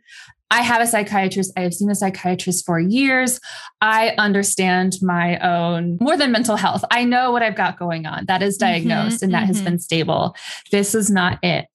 [0.51, 1.53] I have a psychiatrist.
[1.55, 3.39] I have seen a psychiatrist for years.
[3.79, 6.83] I understand my own more than mental health.
[6.91, 8.25] I know what I've got going on.
[8.25, 9.47] That is mm-hmm, diagnosed mm-hmm, and that mm-hmm.
[9.47, 10.35] has been stable.
[10.69, 11.67] This is not it.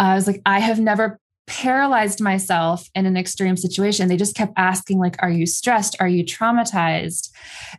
[0.00, 1.19] I was like, I have never
[1.50, 4.06] paralyzed myself in an extreme situation.
[4.06, 5.96] They just kept asking, like, are you stressed?
[5.98, 7.28] Are you traumatized?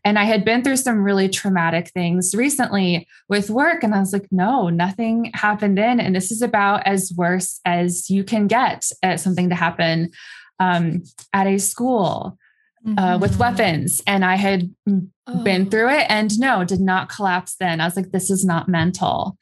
[0.03, 3.81] And I had been through some really traumatic things recently with work.
[3.81, 6.01] And I was like, no, nothing happened then.
[6.01, 10.11] And this is about as worse as you can get at something to happen
[10.59, 12.37] um, at a school.
[12.97, 13.39] uh, with mm-hmm.
[13.39, 14.01] weapons.
[14.07, 15.43] And I had oh.
[15.43, 17.79] been through it and no, did not collapse then.
[17.79, 19.37] I was like, this is not mental.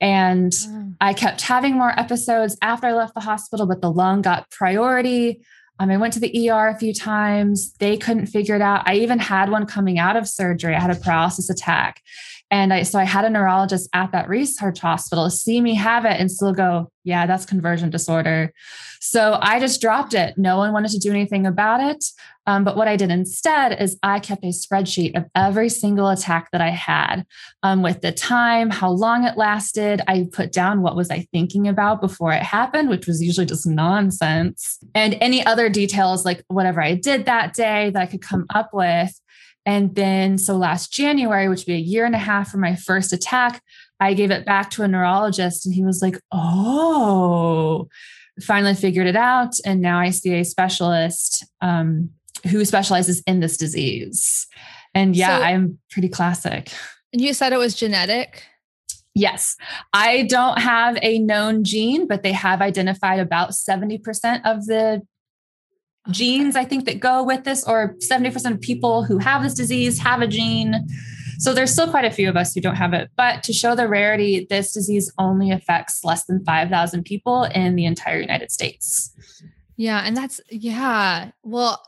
[0.00, 0.92] And oh.
[1.00, 5.42] I kept having more episodes after I left the hospital, but the lung got priority.
[5.78, 7.72] Um, I went to the ER a few times.
[7.78, 8.86] They couldn't figure it out.
[8.86, 10.74] I even had one coming out of surgery.
[10.74, 12.02] I had a paralysis attack.
[12.50, 16.18] And I, so I had a neurologist at that research hospital see me have it
[16.20, 18.52] and still go, yeah, that's conversion disorder.
[19.00, 20.36] So I just dropped it.
[20.36, 22.04] No one wanted to do anything about it.
[22.46, 26.50] Um, but what I did instead is I kept a spreadsheet of every single attack
[26.50, 27.24] that I had
[27.62, 30.02] um, with the time, how long it lasted.
[30.08, 33.66] I put down what was I thinking about before it happened, which was usually just
[33.66, 34.78] nonsense.
[34.94, 38.70] And any other details, like whatever I did that day that I could come up
[38.72, 39.12] with.
[39.66, 42.76] And then, so last January, which would be a year and a half from my
[42.76, 43.62] first attack,
[44.00, 47.88] I gave it back to a neurologist and he was like, Oh,
[48.42, 49.54] finally figured it out.
[49.64, 52.10] And now I see a specialist um,
[52.50, 54.46] who specializes in this disease.
[54.94, 56.72] And yeah, so, I'm pretty classic.
[57.12, 58.44] And you said it was genetic?
[59.14, 59.56] Yes.
[59.92, 64.00] I don't have a known gene, but they have identified about 70%
[64.44, 65.02] of the
[66.10, 69.98] genes, I think, that go with this, or 70% of people who have this disease
[69.98, 70.86] have a gene.
[71.38, 73.10] So there's still quite a few of us who don't have it.
[73.16, 77.86] But to show the rarity, this disease only affects less than 5,000 people in the
[77.86, 79.14] entire United States.
[79.76, 80.02] Yeah.
[80.04, 81.30] And that's, yeah.
[81.42, 81.82] Well,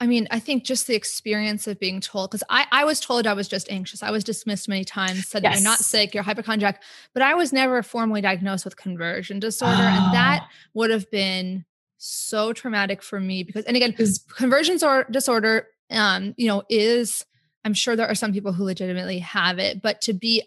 [0.00, 3.26] I mean, I think just the experience of being told, because I, I was told
[3.26, 4.02] I was just anxious.
[4.02, 5.54] I was dismissed many times, said yes.
[5.54, 6.82] that you're not sick, you're hypochondriac,
[7.14, 9.74] but I was never formally diagnosed with conversion disorder.
[9.74, 9.86] Oh.
[9.86, 10.48] And that ah.
[10.74, 11.64] would have been
[11.98, 13.94] so traumatic for me because, and again,
[14.36, 17.24] conversion or disorder, um, you know, is,
[17.64, 20.42] I'm sure there are some people who legitimately have it, but to be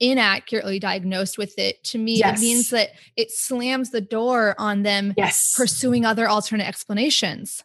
[0.00, 2.38] inaccurately diagnosed with it to me yes.
[2.38, 5.54] it means that it slams the door on them yes.
[5.54, 7.62] pursuing other alternate explanations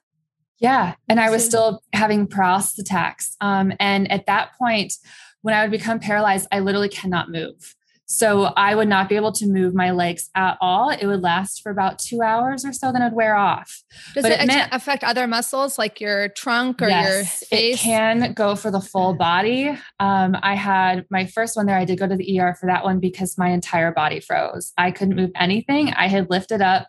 [0.60, 4.96] yeah and i was still having paralysis attacks um, and at that point
[5.44, 7.74] when i would become paralyzed i literally cannot move
[8.06, 10.90] so I would not be able to move my legs at all.
[10.90, 13.84] It would last for about two hours or so, then it would wear off.
[14.14, 17.76] Does but it, it meant, affect other muscles like your trunk or yes, your face?
[17.76, 19.70] It can go for the full body.
[20.00, 21.78] Um, I had my first one there.
[21.78, 24.72] I did go to the ER for that one because my entire body froze.
[24.78, 25.90] I couldn't move anything.
[25.90, 26.88] I had lifted up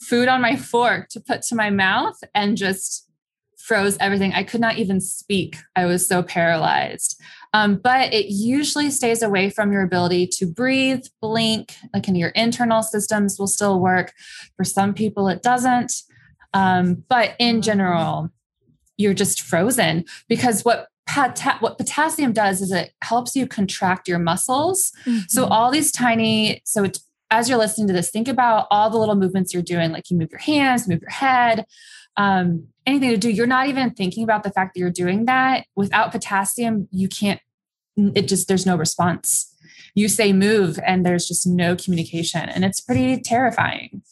[0.00, 3.05] food on my fork to put to my mouth and just
[3.66, 4.32] froze everything.
[4.32, 5.56] I could not even speak.
[5.74, 7.20] I was so paralyzed.
[7.52, 12.28] Um, but it usually stays away from your ability to breathe, blink, like in your
[12.30, 14.12] internal systems will still work.
[14.56, 15.92] For some people, it doesn't.
[16.54, 18.30] Um, but in general,
[18.96, 24.18] you're just frozen because what Pota- what potassium does is it helps you contract your
[24.18, 24.90] muscles.
[25.04, 25.20] Mm-hmm.
[25.28, 26.98] So all these tiny, so it's,
[27.30, 30.16] as you're listening to this, think about all the little movements you're doing, like you
[30.16, 31.64] move your hands, move your head,
[32.16, 33.30] um, anything to do.
[33.30, 35.66] You're not even thinking about the fact that you're doing that.
[35.74, 37.40] Without potassium, you can't
[37.96, 39.54] it just there's no response
[39.94, 44.02] you say move and there's just no communication and it's pretty terrifying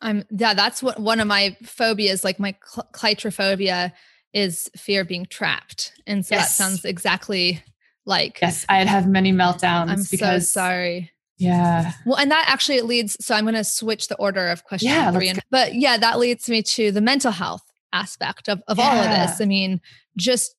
[0.00, 3.92] i'm yeah that's what one of my phobias like my cl- claustrophobia
[4.32, 6.56] is fear of being trapped and so yes.
[6.56, 7.62] that sounds exactly
[8.06, 11.92] like yes i'd have many meltdowns i'm because so sorry yeah.
[12.04, 13.16] Well, and that actually leads.
[13.24, 15.28] So I'm going to switch the order of question yeah, three.
[15.28, 18.84] And, but yeah, that leads me to the mental health aspect of, of yeah.
[18.84, 19.40] all of this.
[19.40, 19.80] I mean,
[20.16, 20.54] just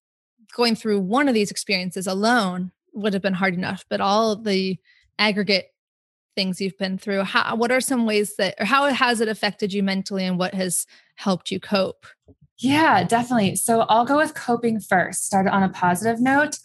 [0.55, 4.77] going through one of these experiences alone would have been hard enough, but all the
[5.19, 5.67] aggregate
[6.35, 9.71] things you've been through, how, what are some ways that, or how has it affected
[9.71, 12.05] you mentally and what has helped you cope?
[12.57, 13.55] Yeah, definitely.
[13.55, 15.25] So I'll go with coping first.
[15.25, 16.59] Start on a positive note.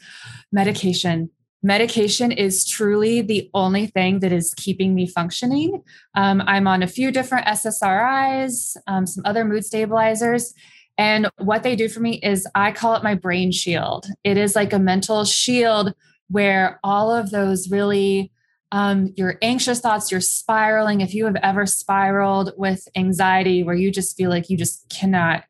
[0.53, 1.31] Medication.
[1.67, 5.83] Medication is truly the only thing that is keeping me functioning.
[6.15, 10.55] Um, I'm on a few different SSRIs, um, some other mood stabilizers,
[10.97, 14.07] and what they do for me is I call it my brain shield.
[14.23, 15.93] It is like a mental shield
[16.29, 18.31] where all of those really
[18.71, 21.01] um, your anxious thoughts, you're spiraling.
[21.01, 25.43] If you have ever spiraled with anxiety where you just feel like you just cannot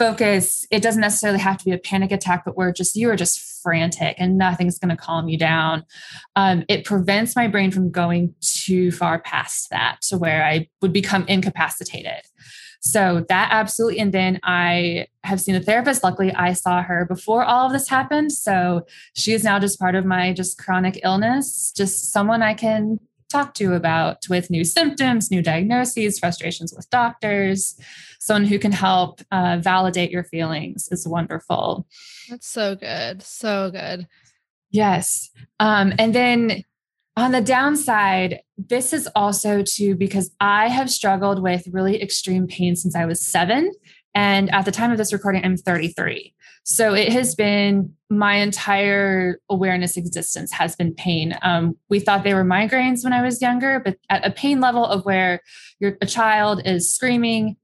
[0.00, 3.16] focus, it doesn't necessarily have to be a panic attack, but where just you are
[3.16, 5.84] just frantic and nothing's going to calm you down.
[6.36, 10.94] Um, it prevents my brain from going too far past that to where I would
[10.94, 12.22] become incapacitated.
[12.80, 13.98] So that absolutely.
[13.98, 16.02] And then I have seen a therapist.
[16.02, 18.32] Luckily, I saw her before all of this happened.
[18.32, 22.98] So she is now just part of my just chronic illness, just someone I can
[23.30, 27.78] talk to about with new symptoms, new diagnoses, frustrations with doctors.
[28.18, 31.86] Someone who can help uh, validate your feelings is wonderful.
[32.28, 33.22] That's so good.
[33.22, 34.06] So good.
[34.70, 35.30] Yes.
[35.58, 36.64] Um, and then
[37.16, 42.76] on the downside, this is also too because I have struggled with really extreme pain
[42.76, 43.72] since I was seven.
[44.14, 46.34] And at the time of this recording, I'm 33.
[46.64, 51.36] So it has been my entire awareness existence has been pain.
[51.42, 54.84] Um, we thought they were migraines when I was younger, but at a pain level
[54.84, 55.40] of where
[55.78, 57.56] your a child is screaming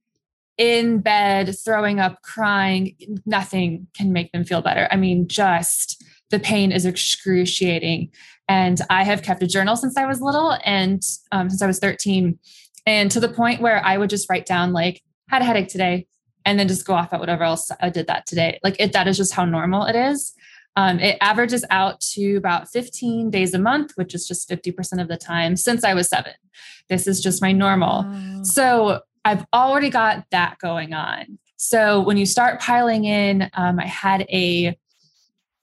[0.57, 4.89] in bed, throwing up, crying, nothing can make them feel better.
[4.91, 8.11] I mean, just the pain is excruciating.
[8.49, 11.79] And I have kept a journal since I was little and um, since I was
[11.79, 12.39] 13.
[12.87, 16.07] And to the point where I would just write down, like, had a headache today,
[16.47, 18.59] and then just go off at whatever else I did that today.
[18.63, 20.33] Like, it, that is just how normal it is.
[20.77, 25.09] Um, it averages out to about 15 days a month, which is just 50% of
[25.09, 26.35] the time since I was seven.
[26.89, 28.05] This is just my normal.
[28.05, 28.43] Wow.
[28.43, 31.39] So I've already got that going on.
[31.57, 34.79] So when you start piling in, um, I had a,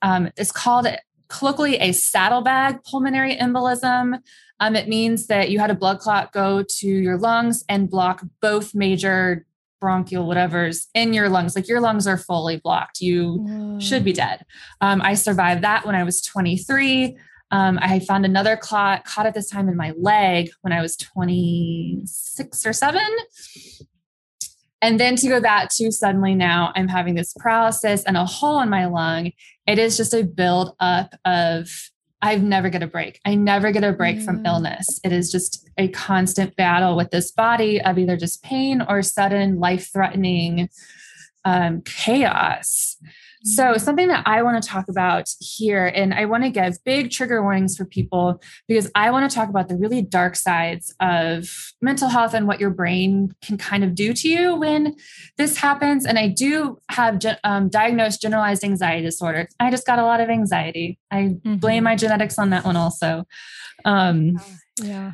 [0.01, 0.87] um, it's called
[1.29, 4.19] colloquially a saddlebag pulmonary embolism.
[4.59, 8.23] Um, it means that you had a blood clot go to your lungs and block
[8.41, 9.45] both major
[9.83, 11.57] bronchial whatever's in your lungs.
[11.57, 13.01] Like your lungs are fully blocked.
[13.01, 13.45] You
[13.81, 14.45] should be dead.
[14.79, 17.17] Um, I survived that when I was 23.
[17.51, 20.95] Um, I found another clot caught at this time in my leg when I was
[20.95, 23.05] 26 or seven.
[24.81, 28.61] And then to go that to suddenly now I'm having this paralysis and a hole
[28.61, 29.33] in my lung.
[29.67, 31.69] It is just a build up of
[32.23, 33.19] I've never get a break.
[33.25, 35.01] I never get a break from illness.
[35.03, 39.59] It is just a constant battle with this body of either just pain or sudden
[39.59, 40.69] life threatening
[41.43, 42.95] um, chaos.
[43.45, 47.11] So, something that I want to talk about here, and I want to give big
[47.11, 51.49] trigger warnings for people because I want to talk about the really dark sides of
[51.81, 54.95] mental health and what your brain can kind of do to you when
[55.37, 56.05] this happens.
[56.05, 59.49] And I do have um, diagnosed generalized anxiety disorder.
[59.59, 60.97] I just got a lot of anxiety.
[61.11, 61.55] I mm-hmm.
[61.55, 63.25] blame my genetics on that one also.
[63.83, 64.39] Um,
[64.81, 65.13] yeah.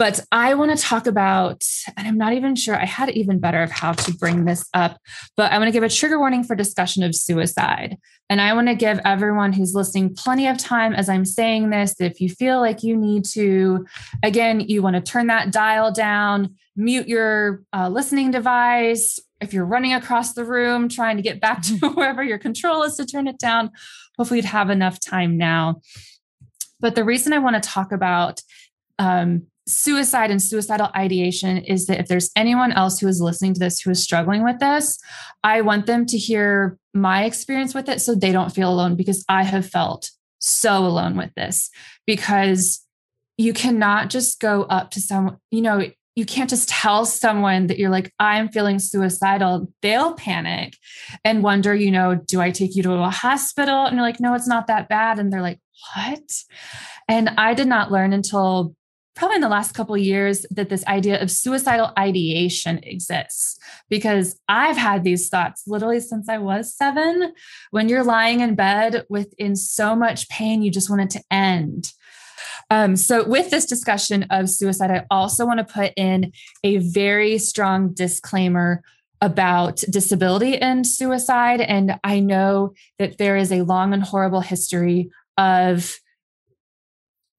[0.00, 1.62] But I want to talk about,
[1.94, 4.98] and I'm not even sure I had even better of how to bring this up,
[5.36, 7.98] but I want to give a trigger warning for discussion of suicide.
[8.30, 12.00] And I want to give everyone who's listening plenty of time as I'm saying this.
[12.00, 13.86] If you feel like you need to,
[14.22, 19.18] again, you want to turn that dial down, mute your uh, listening device.
[19.42, 22.96] If you're running across the room trying to get back to wherever your control is
[22.96, 23.70] to turn it down,
[24.16, 25.82] hopefully you'd have enough time now.
[26.80, 28.40] But the reason I want to talk about
[28.98, 33.60] um, suicide and suicidal ideation is that if there's anyone else who is listening to
[33.60, 34.98] this who is struggling with this,
[35.44, 39.24] I want them to hear my experience with it so they don't feel alone because
[39.28, 41.70] I have felt so alone with this
[42.06, 42.84] because
[43.36, 47.78] you cannot just go up to someone, you know, you can't just tell someone that
[47.78, 49.72] you're like, I'm feeling suicidal.
[49.80, 50.76] They'll panic
[51.24, 53.86] and wonder, you know, do I take you to a hospital?
[53.86, 55.18] And you're like, no, it's not that bad.
[55.18, 55.60] And they're like,
[55.94, 56.20] what?
[57.08, 58.74] And I did not learn until
[59.20, 63.58] probably in the last couple years that this idea of suicidal ideation exists
[63.90, 67.34] because I've had these thoughts literally since I was 7
[67.70, 71.92] when you're lying in bed within so much pain you just want it to end.
[72.70, 76.32] Um, so, with this discussion of suicide, I also want to put in
[76.64, 78.82] a very strong disclaimer
[79.20, 81.60] about disability and suicide.
[81.60, 86.00] And I know that there is a long and horrible history of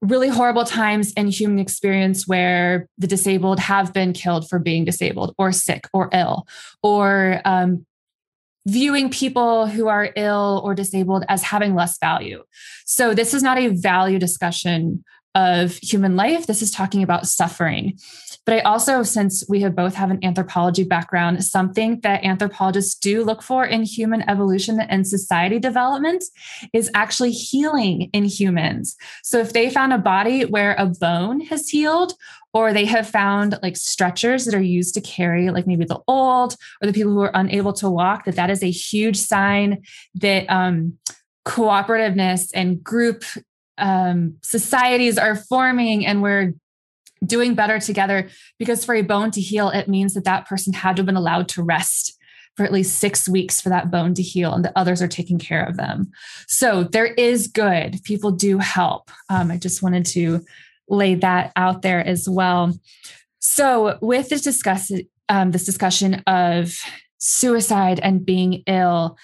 [0.02, 5.36] really horrible times in human experience where the disabled have been killed for being disabled
[5.38, 6.48] or sick or ill
[6.82, 7.86] or um,
[8.66, 12.44] viewing people who are ill or disabled as having less value.
[12.86, 15.04] So, this is not a value discussion
[15.36, 16.48] of human life.
[16.48, 17.98] This is talking about suffering.
[18.46, 23.24] But I also, since we have both have an anthropology background, something that anthropologists do
[23.24, 26.24] look for in human evolution and society development
[26.74, 28.96] is actually healing in humans.
[29.24, 32.14] So if they found a body where a bone has healed,
[32.54, 36.56] or they have found like stretchers that are used to carry like maybe the old
[36.82, 39.82] or the people who are unable to walk that that is a huge sign
[40.16, 40.98] that um,
[41.46, 43.24] cooperativeness and group
[43.78, 46.54] um, societies are forming and we're
[47.26, 50.96] doing better together because for a bone to heal it means that that person had
[50.96, 52.18] to have been allowed to rest
[52.58, 55.40] for at least six weeks for that bone to heal and the others are taking
[55.40, 56.12] care of them.
[56.48, 58.02] So there is good.
[58.04, 59.10] People do help.
[59.30, 60.42] Um, i just wanted to
[60.90, 62.78] lay that out there as well.
[63.40, 64.92] So with this discuss
[65.30, 66.78] um, this discussion of
[67.18, 69.18] suicide and being ill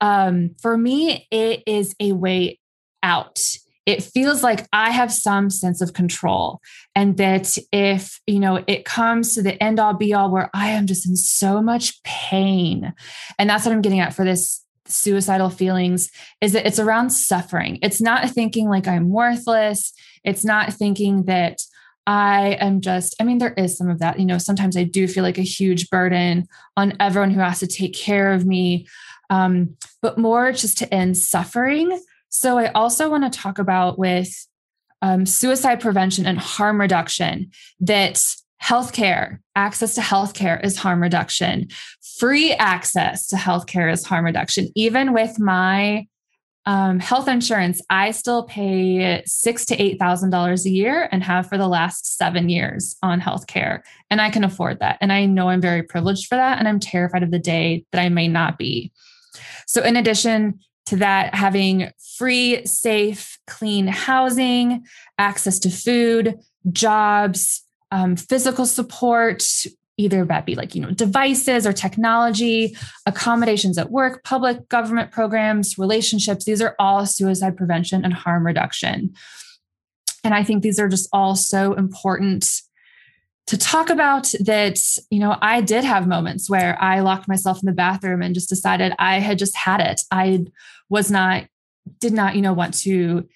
[0.00, 2.58] um, for me it is a way
[3.02, 3.38] out
[3.86, 6.60] it feels like I have some sense of control.
[6.94, 10.70] And that if, you know, it comes to the end all be all where I
[10.70, 12.94] am just in so much pain.
[13.38, 17.78] And that's what I'm getting at for this suicidal feelings is that it's around suffering.
[17.82, 19.92] It's not thinking like I'm worthless.
[20.24, 21.60] It's not thinking that
[22.06, 24.18] I am just, I mean, there is some of that.
[24.18, 26.46] You know, sometimes I do feel like a huge burden
[26.76, 28.86] on everyone who has to take care of me,
[29.30, 31.98] um, but more just to end suffering.
[32.34, 34.28] So I also want to talk about with
[35.02, 38.20] um, suicide prevention and harm reduction that
[38.60, 41.68] healthcare, access to healthcare is harm reduction.
[42.18, 44.68] Free access to healthcare is harm reduction.
[44.74, 46.08] Even with my
[46.66, 51.48] um, health insurance, I still pay six to eight thousand dollars a year and have
[51.48, 54.98] for the last seven years on healthcare, and I can afford that.
[55.00, 58.00] And I know I'm very privileged for that, and I'm terrified of the day that
[58.00, 58.90] I may not be.
[59.68, 64.84] So, in addition to that, having free, safe, clean housing,
[65.18, 66.38] access to food,
[66.72, 69.42] jobs, um, physical support,
[69.96, 72.76] either that be like you know devices or technology
[73.06, 76.44] accommodations at work public government programs relationships.
[76.44, 79.14] These are all suicide prevention and harm reduction.
[80.24, 82.62] And i think these are just all so important
[83.46, 84.78] to talk about that
[85.10, 88.48] you know i did have moments where i locked myself in the bathroom and just
[88.48, 90.44] decided i had just had it i
[90.88, 91.44] was not
[92.00, 93.26] did not you know want to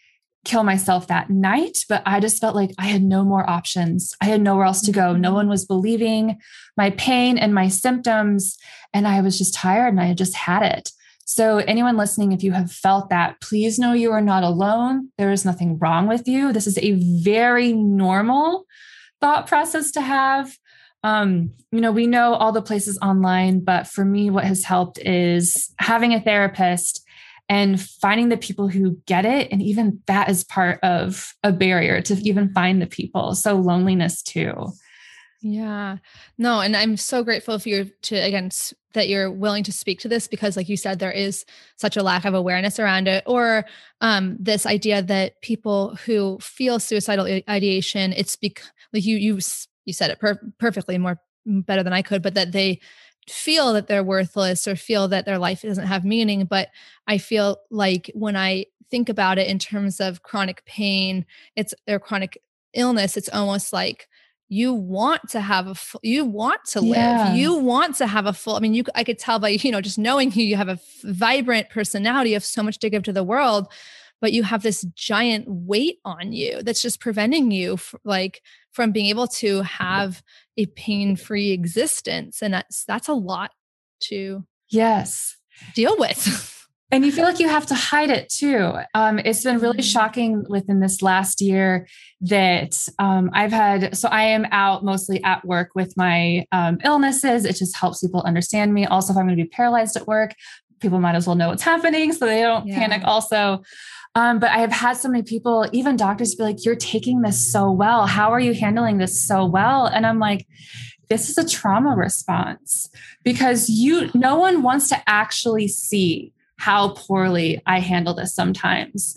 [0.44, 4.14] kill myself that night, but I just felt like I had no more options.
[4.22, 5.14] I had nowhere else to go.
[5.14, 5.36] No mm-hmm.
[5.36, 6.38] one was believing
[6.76, 8.56] my pain and my symptoms.
[8.94, 10.90] And I was just tired and I had just had it.
[11.26, 15.10] So, anyone listening, if you have felt that, please know you are not alone.
[15.18, 16.54] There is nothing wrong with you.
[16.54, 16.92] This is a
[17.22, 18.64] very normal
[19.20, 20.56] thought process to have.
[21.04, 24.98] Um, you know, we know all the places online, but for me, what has helped
[24.98, 27.04] is having a therapist
[27.48, 29.50] and finding the people who get it.
[29.50, 33.34] And even that is part of a barrier to even find the people.
[33.34, 34.72] So loneliness too.
[35.40, 35.98] Yeah.
[36.36, 38.50] No, and I'm so grateful for you to again
[38.94, 41.44] that you're willing to speak to this because like you said there is
[41.76, 43.64] such a lack of awareness around it or
[44.00, 49.38] um this idea that people who feel suicidal ideation it's because like you you
[49.84, 52.80] you said it per- perfectly more better than I could but that they
[53.28, 56.46] feel that they're worthless or feel that their life doesn't have meaning.
[56.46, 56.68] But
[57.06, 61.26] I feel like when I think about it in terms of chronic pain,
[61.56, 62.40] it's their chronic
[62.74, 64.08] illness, it's almost like
[64.48, 67.34] you want to have a full, you want to live yeah.
[67.34, 69.80] you want to have a full i mean you i could tell by you know
[69.80, 73.24] just knowing you you have a vibrant personality of so much to give to the
[73.24, 73.68] world
[74.20, 78.42] but you have this giant weight on you that's just preventing you like
[78.72, 80.22] from being able to have
[80.56, 83.52] a pain-free existence and that's that's a lot
[84.00, 85.36] to yes
[85.74, 86.54] deal with
[86.90, 89.82] and you feel like you have to hide it too um, it's been really mm-hmm.
[89.82, 91.86] shocking within this last year
[92.20, 97.44] that um, i've had so i am out mostly at work with my um, illnesses
[97.44, 100.34] it just helps people understand me also if i'm going to be paralyzed at work
[100.80, 102.78] people might as well know what's happening so they don't yeah.
[102.78, 103.62] panic also
[104.14, 107.52] um, but I have had so many people, even doctors, be like, You're taking this
[107.52, 108.06] so well.
[108.06, 109.86] How are you handling this so well?
[109.86, 110.44] And I'm like,
[111.08, 112.90] This is a trauma response
[113.22, 119.16] because you, no one wants to actually see how poorly I handle this sometimes.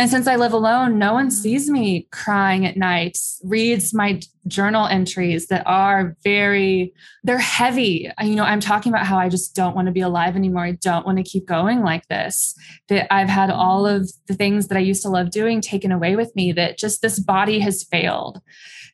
[0.00, 4.86] And since I live alone, no one sees me crying at night, reads my journal
[4.86, 8.08] entries that are very, they're heavy.
[8.22, 10.64] You know, I'm talking about how I just don't want to be alive anymore.
[10.64, 12.54] I don't want to keep going like this.
[12.88, 16.14] That I've had all of the things that I used to love doing taken away
[16.14, 18.40] with me, that just this body has failed.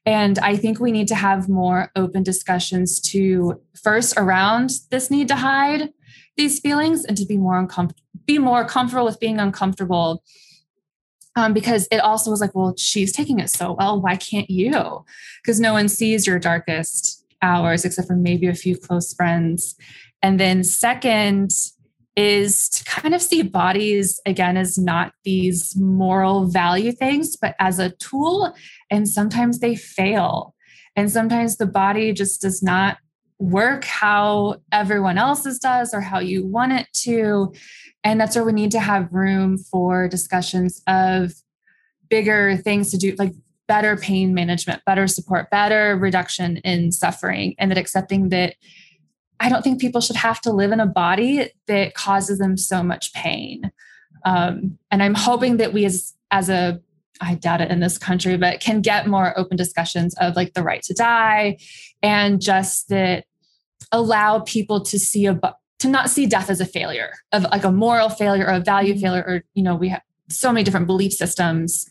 [0.07, 5.28] And I think we need to have more open discussions to first around this need
[5.28, 5.90] to hide
[6.37, 10.22] these feelings and to be more uncomfortable, be more comfortable with being uncomfortable
[11.37, 14.01] um, because it also was like, well, she's taking it so well.
[14.01, 15.05] Why can't you?
[15.43, 19.74] Because no one sees your darkest hours except for maybe a few close friends.
[20.22, 21.53] And then, second,
[22.16, 27.80] is to kind of see bodies again as not these moral value things, but as
[27.80, 28.55] a tool.
[28.91, 30.55] And sometimes they fail.
[30.95, 32.99] And sometimes the body just does not
[33.39, 37.53] work how everyone else's does or how you want it to.
[38.03, 41.32] And that's where we need to have room for discussions of
[42.09, 43.32] bigger things to do, like
[43.66, 48.55] better pain management, better support, better reduction in suffering, and that accepting that
[49.41, 52.82] I don't think people should have to live in a body that causes them so
[52.82, 53.72] much pain.
[54.24, 56.80] Um, and I'm hoping that we as as a
[57.20, 60.62] I doubt it in this country, but can get more open discussions of like the
[60.62, 61.58] right to die
[62.02, 63.24] and just that
[63.92, 65.40] allow people to see a
[65.80, 68.94] to not see death as a failure of like a moral failure or a value
[68.94, 69.02] mm-hmm.
[69.02, 71.86] failure or you know we have so many different belief systems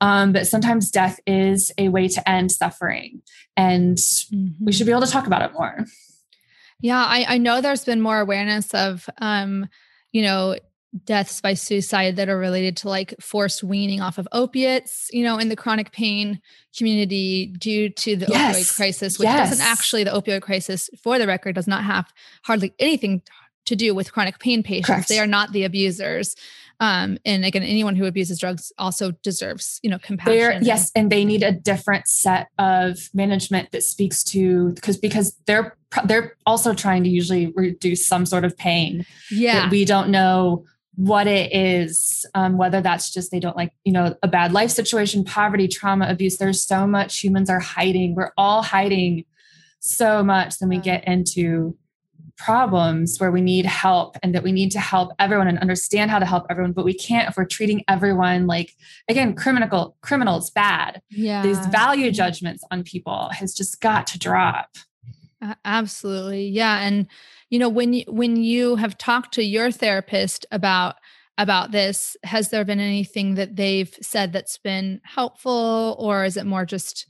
[0.00, 3.22] um, but sometimes death is a way to end suffering
[3.56, 4.64] and mm-hmm.
[4.64, 5.84] we should be able to talk about it more
[6.80, 9.66] yeah I, I know there's been more awareness of um,
[10.12, 10.56] you know
[11.04, 15.38] deaths by suicide that are related to like forced weaning off of opiates, you know,
[15.38, 16.40] in the chronic pain
[16.76, 18.56] community due to the yes.
[18.56, 19.50] opioid crisis, which yes.
[19.50, 22.12] doesn't actually, the opioid crisis, for the record, does not have
[22.44, 23.22] hardly anything
[23.64, 24.86] to do with chronic pain patients.
[24.86, 25.08] Correct.
[25.08, 26.36] They are not the abusers.
[26.80, 30.34] Um, and again, anyone who abuses drugs also deserves, you know, compassion.
[30.34, 35.36] They're, yes, and they need a different set of management that speaks to because because
[35.46, 35.76] they're
[36.06, 39.06] they're also trying to usually reduce some sort of pain.
[39.30, 40.64] Yeah, we don't know
[40.94, 44.70] what it is, um, whether that's just they don't like, you know, a bad life
[44.70, 46.36] situation, poverty, trauma, abuse.
[46.36, 48.14] There's so much humans are hiding.
[48.14, 49.24] We're all hiding
[49.80, 50.58] so much.
[50.58, 51.76] Then we get into
[52.36, 56.18] problems where we need help and that we need to help everyone and understand how
[56.18, 58.72] to help everyone but we can't if we're treating everyone like
[59.08, 64.70] again criminal criminals bad yeah these value judgments on people has just got to drop
[65.64, 67.06] absolutely yeah and
[67.52, 70.96] you know when you when you have talked to your therapist about
[71.36, 76.46] about this has there been anything that they've said that's been helpful or is it
[76.46, 77.06] more just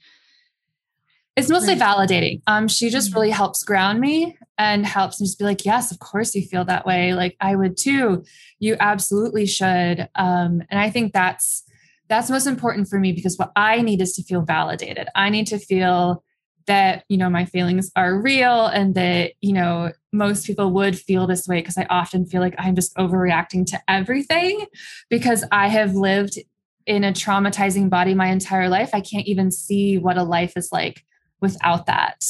[1.34, 2.42] it's mostly validating.
[2.46, 3.20] Um, she just mm-hmm.
[3.20, 6.66] really helps ground me and helps me just be like, yes, of course you feel
[6.66, 7.14] that way.
[7.14, 8.22] Like I would too.
[8.58, 10.10] You absolutely should.
[10.14, 11.64] Um, and I think that's
[12.10, 15.08] that's most important for me because what I need is to feel validated.
[15.14, 16.22] I need to feel
[16.66, 21.26] that you know my feelings are real and that you know most people would feel
[21.26, 24.66] this way because I often feel like I'm just overreacting to everything
[25.08, 26.38] because I have lived
[26.86, 28.90] in a traumatizing body my entire life.
[28.92, 31.04] I can't even see what a life is like
[31.40, 32.24] without that.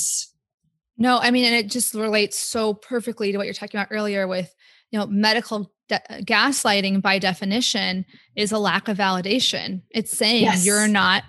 [0.96, 4.28] No, I mean, and it just relates so perfectly to what you're talking about earlier
[4.28, 4.54] with,
[4.90, 8.04] you know, medical de- uh, gaslighting by definition
[8.36, 9.82] is a lack of validation.
[9.90, 10.66] It's saying yes.
[10.66, 11.24] you're not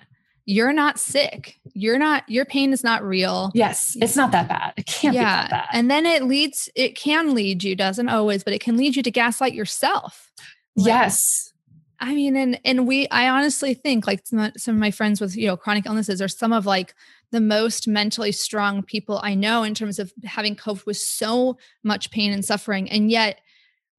[0.45, 1.59] you're not sick.
[1.73, 3.51] You're not your pain is not real.
[3.53, 4.73] Yes, it's not that bad.
[4.77, 5.21] It can't yeah.
[5.21, 5.67] be that bad.
[5.73, 9.03] And then it leads it can lead you doesn't always, but it can lead you
[9.03, 10.31] to gaslight yourself.
[10.75, 11.53] Like, yes.
[11.99, 15.37] I mean, and and we, I honestly think like some, some of my friends with
[15.37, 16.93] you know chronic illnesses are some of like
[17.31, 22.11] the most mentally strong people I know in terms of having coped with so much
[22.11, 22.89] pain and suffering.
[22.91, 23.39] And yet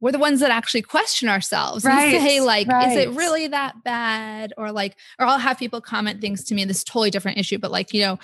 [0.05, 2.92] we're the ones that actually question ourselves right, and say, like, right.
[2.92, 4.52] is it really that bad?
[4.59, 7.70] Or like, or I'll have people comment things to me, this totally different issue, but
[7.70, 8.18] like, you know,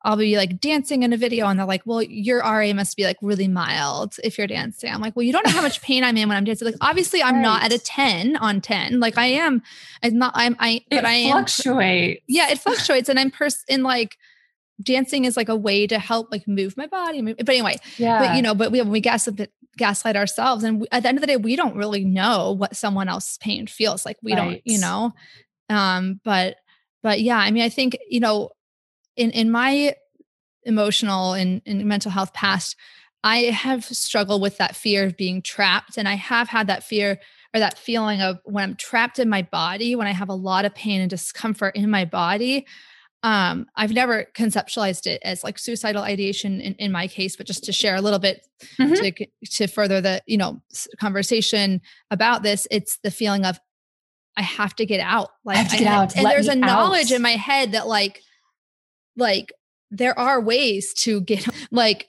[0.00, 3.04] I'll be like dancing in a video and they're like, well, your RA must be
[3.04, 4.90] like really mild if you're dancing.
[4.90, 6.64] I'm like, well, you don't know how much pain I'm in when I'm dancing.
[6.64, 7.42] Like, obviously I'm right.
[7.42, 8.98] not at a 10 on 10.
[8.98, 9.60] Like I am,
[10.02, 11.32] I'm not, I'm, I, it but I am.
[11.44, 12.22] fluctuates.
[12.28, 13.10] Yeah, it fluctuates.
[13.10, 14.16] And I'm pers- in like,
[14.82, 17.22] dancing is like a way to help like move my body.
[17.22, 18.18] But anyway, yeah.
[18.18, 19.28] But you know, but we we gas
[19.76, 22.76] gaslight ourselves, and we, at the end of the day, we don't really know what
[22.76, 24.16] someone else's pain feels like.
[24.22, 24.38] We right.
[24.38, 25.12] don't, you know.
[25.68, 26.56] Um, but
[27.02, 28.50] but yeah, I mean, I think you know,
[29.16, 29.94] in in my
[30.64, 32.76] emotional and, and mental health past,
[33.22, 37.18] I have struggled with that fear of being trapped, and I have had that fear
[37.54, 40.64] or that feeling of when I'm trapped in my body, when I have a lot
[40.64, 42.66] of pain and discomfort in my body
[43.26, 47.64] um, I've never conceptualized it as like suicidal ideation in, in my case, but just
[47.64, 48.46] to share a little bit
[48.78, 48.92] mm-hmm.
[48.94, 50.62] to, to further the, you know,
[51.00, 51.80] conversation
[52.12, 53.58] about this, it's the feeling of
[54.36, 55.30] I have to get out.
[55.44, 56.14] Like I have to get I, out.
[56.14, 58.22] And Let there's a knowledge in my head that like,
[59.16, 59.52] like
[59.90, 62.08] there are ways to get like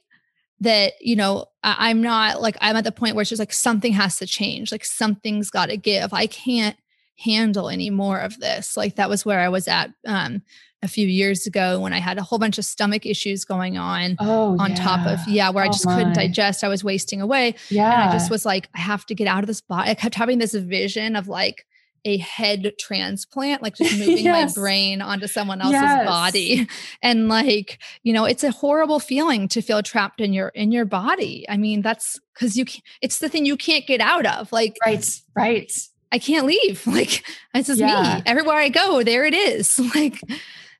[0.60, 3.54] that, you know, I, I'm not like, I'm at the point where it's just like
[3.54, 4.72] something has to change.
[4.72, 6.14] Like something's got to give.
[6.14, 6.78] I can't
[7.18, 8.78] handle any more of this.
[8.78, 10.42] Like that was where I was at um
[10.84, 14.16] a few years ago when I had a whole bunch of stomach issues going on
[14.20, 14.76] oh, on yeah.
[14.76, 15.96] top of yeah where oh, I just my.
[15.96, 19.16] couldn't digest I was wasting away yeah and I just was like I have to
[19.16, 21.66] get out of this body I kept having this vision of like
[22.06, 24.56] a head transplant like just moving yes.
[24.56, 26.06] my brain onto someone else's yes.
[26.06, 26.68] body
[27.02, 30.86] and like you know it's a horrible feeling to feel trapped in your in your
[30.86, 32.66] body I mean that's cuz you
[33.02, 35.72] it's the thing you can't get out of like right right
[36.12, 36.86] I can't leave.
[36.98, 38.18] Like this is yeah.
[38.18, 38.24] me.
[38.26, 39.80] Everywhere I go, there it is.
[39.96, 40.22] Like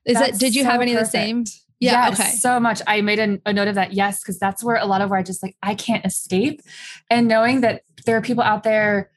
[0.04, 1.06] is that's that, did you so have any perfect.
[1.06, 1.44] of the same?
[1.80, 2.08] Yeah.
[2.08, 2.30] Yes, okay.
[2.30, 2.80] So much.
[2.86, 3.92] I made a, a note of that.
[3.92, 4.24] Yes.
[4.24, 6.62] Cause that's where a lot of where I just like, I can't escape.
[7.10, 9.10] And knowing that there are people out there,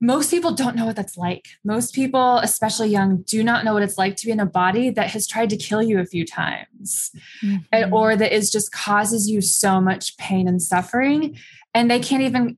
[0.00, 1.48] most people don't know what that's like.
[1.64, 4.90] Most people, especially young, do not know what it's like to be in a body
[4.90, 7.10] that has tried to kill you a few times
[7.42, 7.56] mm-hmm.
[7.72, 11.36] and, or that is just causes you so much pain and suffering.
[11.74, 12.56] And they can't even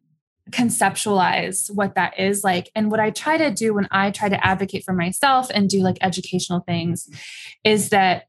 [0.50, 2.70] conceptualize what that is like.
[2.74, 5.80] And what I try to do when I try to advocate for myself and do
[5.80, 7.08] like educational things
[7.64, 8.24] is that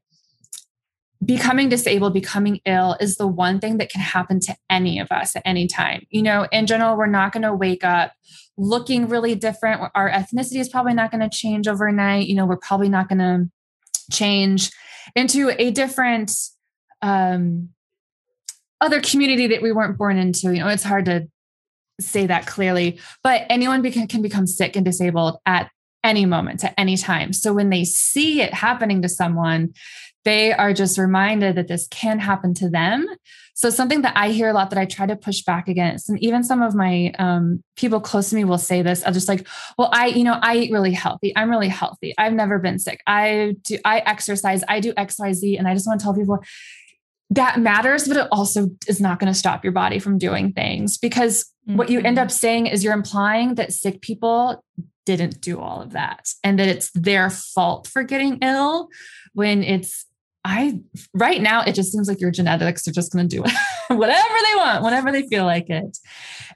[1.24, 5.36] becoming disabled, becoming ill is the one thing that can happen to any of us
[5.36, 6.04] at any time.
[6.10, 8.12] You know, in general, we're not going to wake up
[8.56, 9.80] looking really different.
[9.94, 12.26] Our ethnicity is probably not going to change overnight.
[12.26, 13.50] You know, we're probably not going to
[14.10, 14.70] change
[15.14, 16.32] into a different
[17.00, 17.70] um
[18.80, 20.52] other community that we weren't born into.
[20.52, 21.28] You know, it's hard to
[22.00, 25.70] say that clearly, but anyone beca- can become sick and disabled at
[26.04, 27.32] any moment, at any time.
[27.32, 29.72] So when they see it happening to someone,
[30.24, 33.06] they are just reminded that this can happen to them.
[33.54, 36.22] So something that I hear a lot that I try to push back against, and
[36.22, 39.04] even some of my um, people close to me will say this.
[39.04, 41.32] I'll just like, well, I, you know, I eat really healthy.
[41.36, 42.14] I'm really healthy.
[42.18, 43.00] I've never been sick.
[43.06, 44.64] I do, I exercise.
[44.68, 46.38] I do X, Y, Z, and I just want to tell people
[47.30, 50.98] that matters, but it also is not going to stop your body from doing things
[50.98, 51.76] because mm-hmm.
[51.76, 52.24] what you end mm-hmm.
[52.24, 54.64] up saying is you're implying that sick people
[55.04, 58.88] didn't do all of that and that it's their fault for getting ill
[59.34, 60.06] when it's
[60.44, 60.80] I
[61.14, 63.42] right now it just seems like your genetics are just going to do
[63.94, 65.98] whatever they want whenever they feel like it.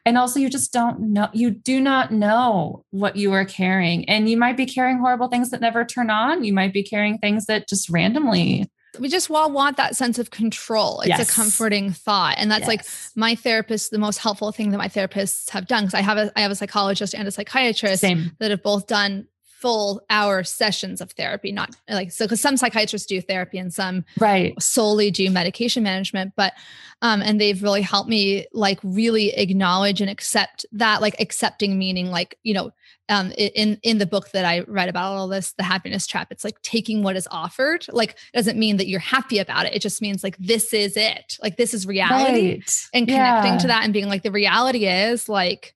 [0.05, 4.29] And also you just don't know you do not know what you are carrying and
[4.29, 6.43] you might be carrying horrible things that never turn on.
[6.43, 10.31] You might be carrying things that just randomly we just all want that sense of
[10.31, 11.01] control.
[11.01, 11.31] It's yes.
[11.31, 12.37] a comforting thought.
[12.39, 12.69] And that's yes.
[12.69, 12.85] like
[13.15, 15.85] my therapist, the most helpful thing that my therapists have done.
[15.85, 18.33] Cause I have a I have a psychologist and a psychiatrist Same.
[18.39, 19.29] that have both done
[19.61, 24.05] full hour sessions of therapy not like so because some psychiatrists do therapy and some
[24.19, 26.53] right solely do medication management but
[27.01, 32.11] um and they've really helped me like really acknowledge and accept that like accepting meaning
[32.11, 32.71] like you know
[33.09, 36.45] um in in the book that i read about all this the happiness trap it's
[36.45, 40.03] like taking what is offered like doesn't mean that you're happy about it it just
[40.03, 42.89] means like this is it like this is reality right.
[42.95, 43.59] and connecting yeah.
[43.59, 45.75] to that and being like the reality is like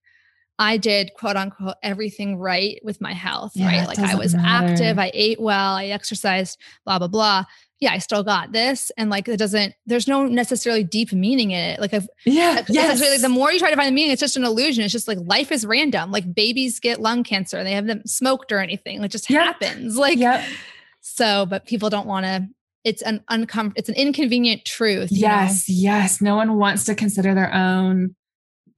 [0.60, 3.88] I did quote unquote everything right with my health, yeah, right?
[3.88, 4.72] Like I was matter.
[4.72, 7.44] active, I ate well, I exercised, blah, blah, blah.
[7.80, 8.92] Yeah, I still got this.
[8.98, 11.80] And like it doesn't, there's no necessarily deep meaning in it.
[11.80, 13.00] Like I've yeah, yes.
[13.00, 14.84] like the more you try to find the meaning, it's just an illusion.
[14.84, 16.10] It's just like life is random.
[16.10, 19.02] Like babies get lung cancer, they haven't smoked or anything.
[19.02, 19.44] It just yep.
[19.44, 19.96] happens.
[19.96, 20.44] Like yep.
[21.00, 22.48] so, but people don't want to
[22.84, 25.10] it's an uncomfortable, it's an inconvenient truth.
[25.12, 25.74] Yes, know?
[25.76, 26.20] yes.
[26.20, 28.14] No one wants to consider their own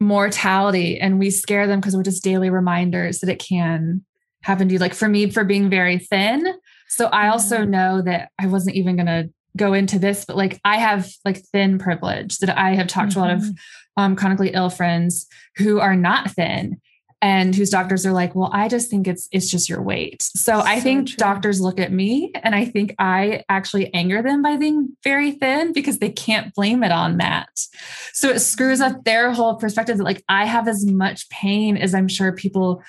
[0.00, 4.04] mortality and we scare them because we're just daily reminders that it can
[4.42, 4.78] happen to you.
[4.78, 6.52] Like for me, for being very thin.
[6.92, 10.60] So I also know that I wasn't even going to go into this, but like
[10.62, 13.20] I have like thin privilege that I have talked mm-hmm.
[13.20, 14.02] to a lot of mm-hmm.
[14.02, 15.26] um, chronically ill friends
[15.56, 16.82] who are not thin
[17.22, 20.20] and whose doctors are like, well, I just think it's it's just your weight.
[20.20, 21.16] So, so I think true.
[21.16, 25.72] doctors look at me and I think I actually anger them by being very thin
[25.72, 27.48] because they can't blame it on that.
[28.12, 31.94] So it screws up their whole perspective that like I have as much pain as
[31.94, 32.82] I'm sure people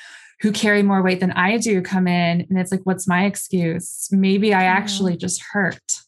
[0.43, 4.09] who carry more weight than I do come in and it's like what's my excuse?
[4.11, 6.01] Maybe I actually just hurt.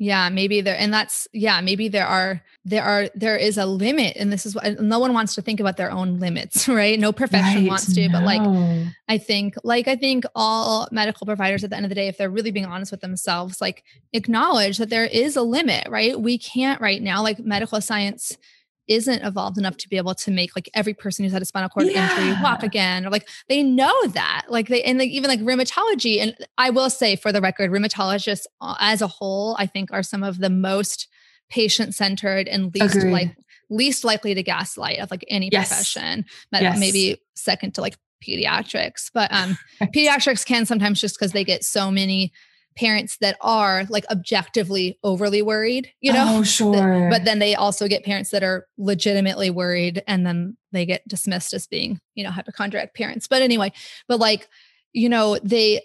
[0.00, 4.16] Yeah, maybe there, and that's yeah, maybe there are there are there is a limit,
[4.16, 6.98] and this is what no one wants to think about their own limits, right?
[7.00, 8.12] No profession right, wants to, no.
[8.12, 11.96] but like I think, like I think all medical providers at the end of the
[11.96, 15.88] day, if they're really being honest with themselves, like acknowledge that there is a limit,
[15.88, 16.18] right?
[16.18, 18.38] We can't right now, like medical science
[18.88, 21.68] isn't evolved enough to be able to make like every person who's had a spinal
[21.68, 22.10] cord yeah.
[22.10, 26.18] injury walk again or like they know that like they and like even like rheumatology
[26.20, 30.02] and i will say for the record rheumatologists uh, as a whole i think are
[30.02, 31.08] some of the most
[31.50, 33.12] patient centered and least Agreed.
[33.12, 33.36] like
[33.70, 35.68] least likely to gaslight of like any yes.
[35.68, 36.78] profession yes.
[36.78, 39.56] maybe second to like pediatrics but um
[39.94, 42.32] pediatrics can sometimes just because they get so many
[42.78, 46.26] parents that are like objectively overly worried, you know?
[46.28, 47.10] Oh, sure.
[47.10, 51.52] But then they also get parents that are legitimately worried and then they get dismissed
[51.52, 53.26] as being, you know, hypochondriac parents.
[53.26, 53.72] But anyway,
[54.06, 54.48] but like,
[54.92, 55.82] you know, they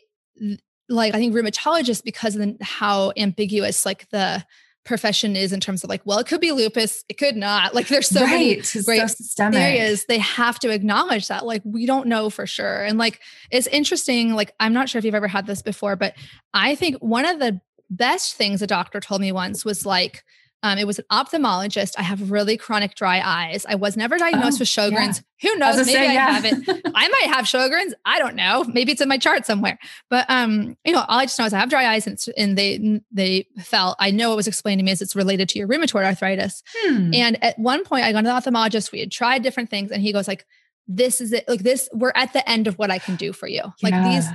[0.87, 4.45] like I think rheumatologists because of how ambiguous like the
[4.85, 7.73] profession is in terms of like, well, it could be lupus, it could not.
[7.73, 8.29] Like there's so right.
[8.29, 10.05] many great so areas.
[10.05, 11.45] They have to acknowledge that.
[11.45, 12.83] Like we don't know for sure.
[12.83, 14.33] And like it's interesting.
[14.33, 16.15] Like I'm not sure if you've ever had this before, but
[16.53, 20.23] I think one of the best things a doctor told me once was like,
[20.63, 21.95] um, it was an ophthalmologist.
[21.97, 23.65] I have really chronic dry eyes.
[23.67, 25.21] I was never diagnosed oh, with Sjogren's.
[25.41, 25.51] Yeah.
[25.51, 25.75] Who knows?
[25.75, 26.29] Maybe say, I yeah.
[26.31, 26.81] have it.
[26.95, 27.93] I might have Sjogren's.
[28.05, 28.63] I don't know.
[28.63, 29.77] Maybe it's in my chart somewhere.
[30.09, 32.57] But um, you know, all I just know is I have dry eyes, and, and
[32.57, 33.97] they they felt.
[33.99, 36.63] I know it was explained to me as it's related to your rheumatoid arthritis.
[36.77, 37.13] Hmm.
[37.13, 38.93] And at one point, I got to the ophthalmologist.
[38.93, 40.45] We had tried different things, and he goes like,
[40.87, 41.43] "This is it.
[41.49, 41.89] Like this.
[41.91, 43.63] We're at the end of what I can do for you.
[43.83, 44.25] Like these."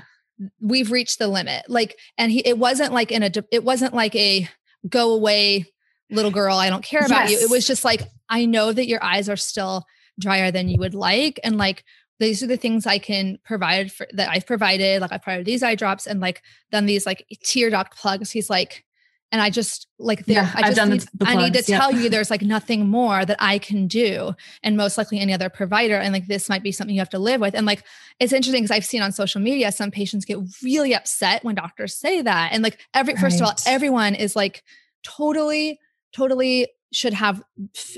[0.61, 1.65] We've reached the limit.
[1.69, 4.49] Like, and he, it wasn't like in a, it wasn't like a
[4.89, 5.67] go away
[6.11, 7.33] little girl, I don't care about yes.
[7.33, 7.47] you.
[7.47, 9.85] It was just like, I know that your eyes are still
[10.19, 11.39] drier than you would like.
[11.45, 11.85] And like,
[12.19, 15.01] these are the things I can provide for that I've provided.
[15.01, 16.43] Like I've provided these eye drops and like
[16.73, 18.31] done these like tear duct plugs.
[18.31, 18.85] He's like,
[19.31, 21.79] and I just like there, yeah, I just need, the, the I need to yeah.
[21.79, 24.33] tell you there's like nothing more that I can do,
[24.63, 25.97] and most likely any other provider.
[25.97, 27.55] And like this might be something you have to live with.
[27.55, 27.85] And like
[28.19, 31.95] it's interesting because I've seen on social media some patients get really upset when doctors
[31.95, 32.53] say that.
[32.53, 33.21] And like every right.
[33.21, 34.63] first of all, everyone is like
[35.05, 35.79] totally
[36.13, 37.43] totally should have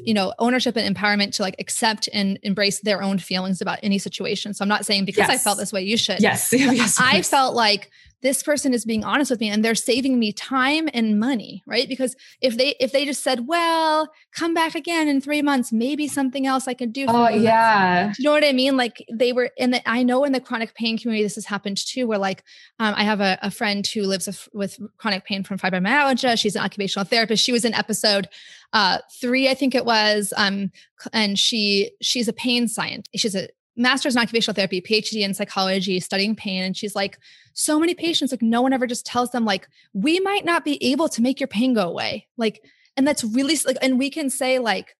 [0.04, 3.98] you know ownership and empowerment to like accept and embrace their own feelings about any
[3.98, 4.52] situation.
[4.54, 5.30] So i'm not saying because yes.
[5.30, 6.20] i felt this way you should.
[6.20, 7.90] Yes, yes i felt like
[8.23, 11.89] this person is being honest with me and they're saving me time and money right?
[11.89, 16.07] Because if they if they just said well come back again in three months maybe
[16.09, 17.43] something else i can do oh you.
[17.43, 18.12] yeah.
[18.18, 18.77] you know what i mean?
[18.77, 21.77] Like they were in the i know in the chronic pain community this has happened
[21.77, 22.43] too where like
[22.79, 26.39] um, i have a, a, friend who lives with, with chronic pain from fibromyalgia.
[26.39, 27.45] She's an occupational therapist.
[27.45, 28.29] She was in episode
[28.73, 30.71] uh, three i think it was um,
[31.12, 33.11] and she she's a pain scientist.
[33.16, 33.49] She's a
[33.81, 36.62] master's in occupational therapy, PhD in psychology, studying pain.
[36.62, 37.18] And she's like,
[37.55, 40.83] so many patients, like, no one ever just tells them, like, we might not be
[40.85, 42.28] able to make your pain go away.
[42.37, 42.62] Like,
[42.97, 44.97] and that's really like, and we can say, like,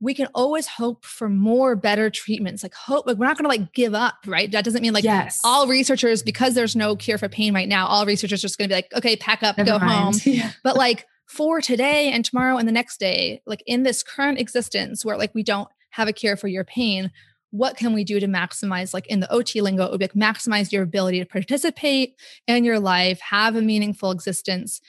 [0.00, 3.48] we can always hope for more better treatments like hope like we're not going to
[3.48, 5.40] like give up right that doesn't mean like yes.
[5.44, 8.68] all researchers because there's no cure for pain right now all researchers are just going
[8.68, 9.90] to be like okay pack up Never go mind.
[9.92, 10.50] home yeah.
[10.62, 15.04] but like for today and tomorrow and the next day like in this current existence
[15.04, 17.10] where like we don't have a cure for your pain
[17.54, 20.12] what can we do to maximize like in the ot lingo it would be like
[20.14, 22.16] maximize your ability to participate
[22.48, 24.80] in your life have a meaningful existence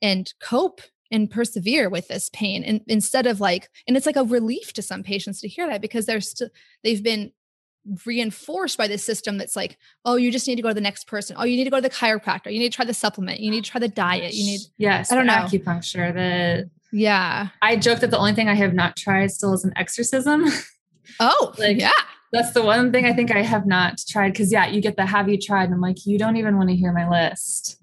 [0.00, 4.22] and cope and persevere with this pain and instead of like and it's like a
[4.22, 6.48] relief to some patients to hear that because they're still
[6.84, 7.32] they've been
[8.06, 11.08] reinforced by this system that's like oh you just need to go to the next
[11.08, 11.34] person.
[11.36, 12.52] Oh you need to go to the chiropractor.
[12.52, 13.40] You need to try the supplement.
[13.40, 14.34] You need to try the diet.
[14.34, 15.32] You need yes i don't know.
[15.32, 17.48] acupuncture the yeah.
[17.62, 20.44] I joke that the only thing i have not tried still is an exorcism
[21.20, 21.90] Oh, like yeah.
[22.32, 24.34] That's the one thing I think I have not tried.
[24.34, 25.64] Cause yeah, you get the have you tried?
[25.64, 27.78] And I'm like, you don't even want to hear my list.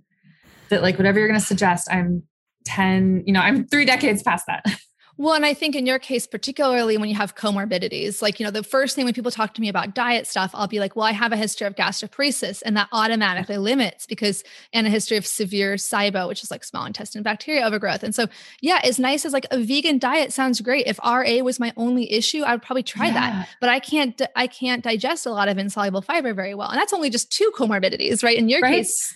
[0.70, 2.24] That like whatever you're gonna suggest, I'm
[2.66, 4.66] 10, you know, I'm three decades past that.
[5.20, 8.52] Well, and I think in your case, particularly when you have comorbidities, like, you know,
[8.52, 11.06] the first thing when people talk to me about diet stuff, I'll be like, well,
[11.06, 13.66] I have a history of gastroparesis, and that automatically mm-hmm.
[13.66, 18.02] limits because, and a history of severe SIBO, which is like small intestine bacteria overgrowth.
[18.02, 18.28] And so,
[18.62, 20.88] yeah, as nice as like a vegan diet sounds great.
[20.88, 23.14] If RA was my only issue, I would probably try yeah.
[23.16, 23.50] that.
[23.60, 26.70] But I can't, I can't digest a lot of insoluble fiber very well.
[26.70, 28.38] And that's only just two comorbidities, right?
[28.38, 28.76] In your right?
[28.76, 29.14] case,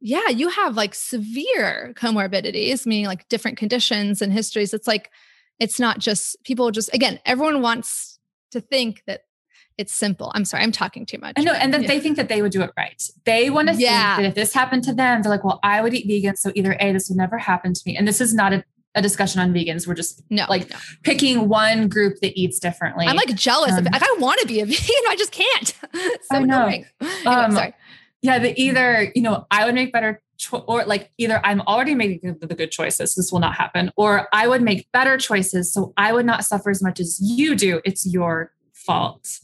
[0.00, 4.72] yeah, you have like severe comorbidities, meaning like different conditions and histories.
[4.72, 5.10] It's like,
[5.60, 8.18] it's not just people just again everyone wants
[8.50, 9.22] to think that
[9.80, 10.30] it's simple.
[10.34, 11.34] I'm sorry, I'm talking too much.
[11.38, 11.88] I know, and that yeah.
[11.88, 13.02] they think that they would do it right.
[13.24, 14.16] They want to yeah.
[14.16, 16.36] think that if this happened to them, they're like, well, I would eat vegan.
[16.36, 17.96] So either A, this would never happen to me.
[17.96, 18.62] And this is not a,
[18.94, 19.86] a discussion on vegans.
[19.86, 20.76] We're just no, like no.
[21.02, 23.06] picking one group that eats differently.
[23.06, 25.02] I'm like jealous um, of Like I want to be a vegan.
[25.08, 25.68] I just can't.
[25.94, 26.66] so I know.
[26.66, 26.86] Anyway,
[27.24, 27.74] um, sorry.
[28.20, 31.94] Yeah, the either, you know, I would make better cho- or like either I'm already
[31.94, 35.72] making the good choices, this will not happen, or I would make better choices.
[35.72, 37.80] So I would not suffer as much as you do.
[37.84, 39.38] It's your fault.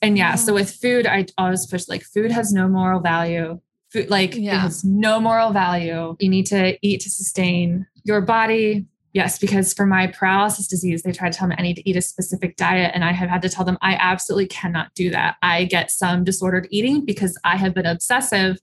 [0.00, 0.56] And yeah, so mm.
[0.56, 3.60] with food, I always push like food has no moral value.
[3.92, 4.56] Food, like yeah.
[4.56, 6.16] it has no moral value.
[6.20, 8.86] You need to eat to sustain your body.
[9.14, 11.96] Yes, because for my paralysis disease, they tried to tell me I need to eat
[11.96, 12.92] a specific diet.
[12.94, 15.36] And I have had to tell them I absolutely cannot do that.
[15.42, 18.58] I get some disordered eating because I have been obsessive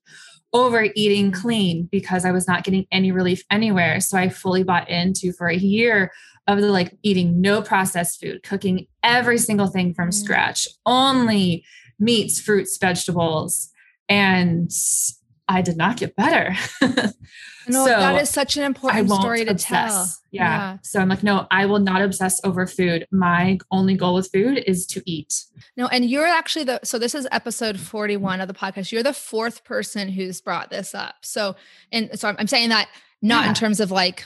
[0.53, 3.99] over eating clean because I was not getting any relief anywhere.
[3.99, 6.11] So I fully bought into for a year
[6.47, 10.13] of the like eating no processed food, cooking every single thing from mm.
[10.13, 11.63] scratch, only
[11.99, 13.69] meats, fruits, vegetables.
[14.07, 14.71] And
[15.49, 16.55] I did not get better.
[17.67, 19.67] no, so that is such an important story to obsess.
[19.67, 20.07] tell.
[20.31, 20.43] Yeah.
[20.43, 20.77] yeah.
[20.83, 23.07] So I'm like, no, I will not obsess over food.
[23.11, 25.43] My only goal with food is to eat.
[25.75, 28.91] No, and you're actually the so this is episode 41 of the podcast.
[28.91, 31.15] You're the fourth person who's brought this up.
[31.23, 31.55] So
[31.91, 32.87] and so I'm, I'm saying that
[33.23, 33.49] not yeah.
[33.49, 34.25] in terms of like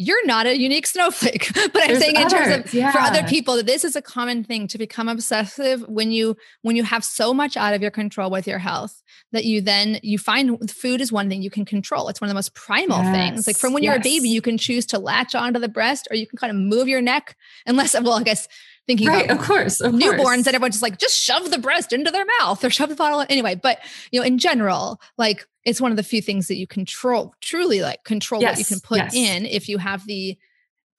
[0.00, 2.90] you're not a unique snowflake but i'm saying in terms of yeah.
[2.90, 6.74] for other people that this is a common thing to become obsessive when you when
[6.74, 10.16] you have so much out of your control with your health that you then you
[10.16, 13.14] find food is one thing you can control it's one of the most primal yes.
[13.14, 16.08] things like from when you're a baby you can choose to latch onto the breast
[16.10, 17.36] or you can kind of move your neck
[17.66, 18.48] unless well i guess
[18.86, 20.46] thinking right, about of course of newborns course.
[20.46, 23.24] and everyone's just like just shove the breast into their mouth or shove the bottle
[23.28, 23.78] anyway but
[24.10, 27.82] you know in general like it's one of the few things that you control truly
[27.82, 29.14] like control yes, what you can put yes.
[29.14, 30.36] in if you have the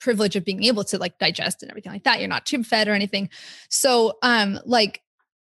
[0.01, 2.19] privilege of being able to like digest and everything like that.
[2.19, 3.29] You're not tube fed or anything.
[3.69, 5.01] So um like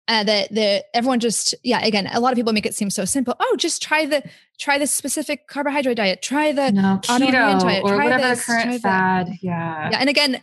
[0.09, 3.05] uh, that the everyone just yeah again a lot of people make it seem so
[3.05, 3.36] simple.
[3.39, 4.23] Oh just try the
[4.59, 6.21] try this specific carbohydrate diet.
[6.21, 9.91] Try the no, keto diet, or whatever this, the current fad yeah.
[9.91, 10.41] Yeah and again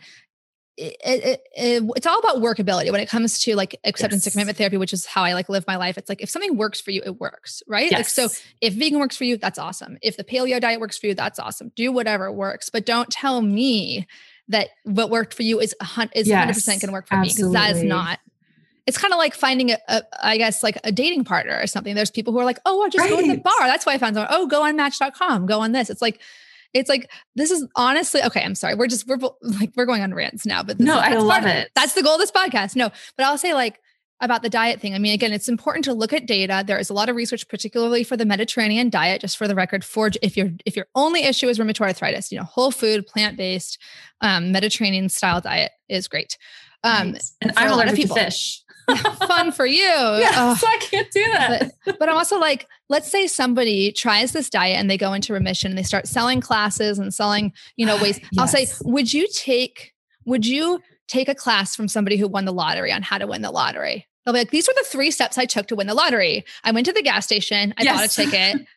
[0.77, 4.27] it, it, it, it's all about workability when it comes to like acceptance yes.
[4.27, 5.97] and commitment therapy, which is how I like live my life.
[5.97, 7.89] It's like if something works for you, it works, right?
[7.89, 8.17] Yes.
[8.17, 9.97] Like so, if vegan works for you, that's awesome.
[10.03, 11.71] If the paleo diet works for you, that's awesome.
[11.75, 14.07] Do whatever works, but don't tell me
[14.49, 15.73] that what worked for you is
[16.13, 17.43] is hundred percent going to work for absolutely.
[17.43, 18.19] me because that is not.
[18.85, 21.93] It's kind of like finding a, a, I guess, like a dating partner or something.
[21.93, 23.09] There's people who are like, oh, I'll just right.
[23.09, 23.53] go to the bar.
[23.61, 24.29] That's why I found someone.
[24.31, 25.45] Oh, go on Match.com.
[25.45, 25.89] Go on this.
[25.89, 26.21] It's like
[26.73, 28.43] it's like this is honestly okay.
[28.43, 28.75] I'm sorry.
[28.75, 31.69] We're just we're like we're going on rants now, but no, is, I love it.
[31.75, 32.75] That's the goal of this podcast.
[32.75, 33.79] No, but I'll say like
[34.19, 34.95] about the diet thing.
[34.95, 36.63] I mean, again, it's important to look at data.
[36.65, 39.21] There is a lot of research, particularly for the Mediterranean diet.
[39.21, 42.37] Just for the record, for if your if your only issue is rheumatoid arthritis, you
[42.37, 43.79] know, whole food, plant based,
[44.21, 46.37] um, Mediterranean style diet is great.
[46.83, 47.23] Um, right.
[47.41, 48.63] And I'm allergic to fish.
[49.27, 49.83] fun for you.
[49.83, 50.55] Yeah, oh.
[50.55, 51.71] so I can't do that.
[51.85, 55.33] But, but I'm also like, let's say somebody tries this diet and they go into
[55.33, 58.19] remission and they start selling classes and selling, you know, ways.
[58.19, 58.29] yes.
[58.39, 59.93] I'll say, would you take,
[60.25, 63.41] would you take a class from somebody who won the lottery on how to win
[63.41, 64.07] the lottery?
[64.25, 66.45] They'll be like, these were the three steps I took to win the lottery.
[66.63, 67.95] I went to the gas station, I yes.
[67.95, 68.67] bought a ticket,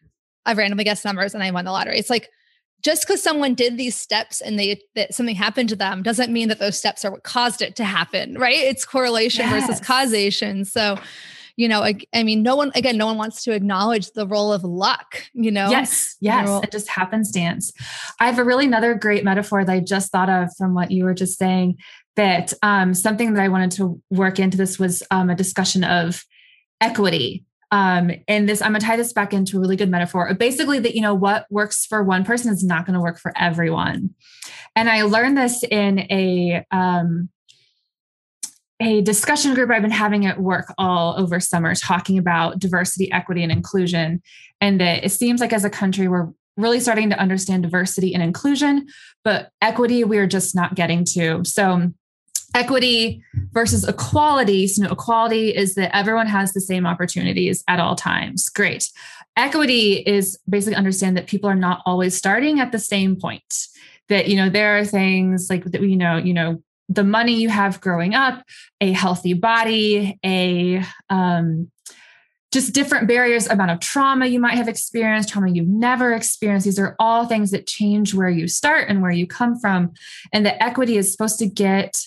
[0.47, 1.99] I randomly guessed numbers, and I won the lottery.
[1.99, 2.31] It's like,
[2.83, 6.49] just because someone did these steps and they that something happened to them doesn't mean
[6.49, 8.57] that those steps are what caused it to happen, right?
[8.57, 9.67] It's correlation yes.
[9.67, 10.65] versus causation.
[10.65, 10.99] So,
[11.57, 14.53] you know, I, I, mean, no one again, no one wants to acknowledge the role
[14.53, 15.69] of luck, you know?
[15.71, 16.63] Yes, yes.
[16.63, 17.73] It just happenstance.
[18.19, 21.05] I have a really another great metaphor that I just thought of from what you
[21.05, 21.79] were just saying.
[22.17, 26.25] That um, something that I wanted to work into this was um, a discussion of
[26.81, 30.33] equity um, and this, I'm gonna tie this back into a really good metaphor.
[30.35, 33.33] Basically, that you know what works for one person is not going to work for
[33.37, 34.15] everyone.
[34.75, 37.29] And I learned this in a um,
[38.81, 43.43] a discussion group I've been having at work all over summer, talking about diversity, equity,
[43.43, 44.23] and inclusion.
[44.61, 48.23] And that it seems like as a country we're really starting to understand diversity and
[48.23, 48.87] inclusion,
[49.23, 51.45] but equity we're just not getting to.
[51.45, 51.93] So
[52.55, 53.23] equity
[53.53, 54.67] versus equality.
[54.67, 58.49] So, equality is that everyone has the same opportunities at all times.
[58.49, 58.91] Great.
[59.37, 63.67] Equity is basically understand that people are not always starting at the same point.
[64.09, 67.49] That you know there are things like that you know you know the money you
[67.49, 68.43] have growing up,
[68.81, 71.71] a healthy body, a um,
[72.53, 76.65] just different barriers, amount of trauma you might have experienced, trauma you've never experienced.
[76.65, 79.93] These are all things that change where you start and where you come from.
[80.33, 82.05] And the equity is supposed to get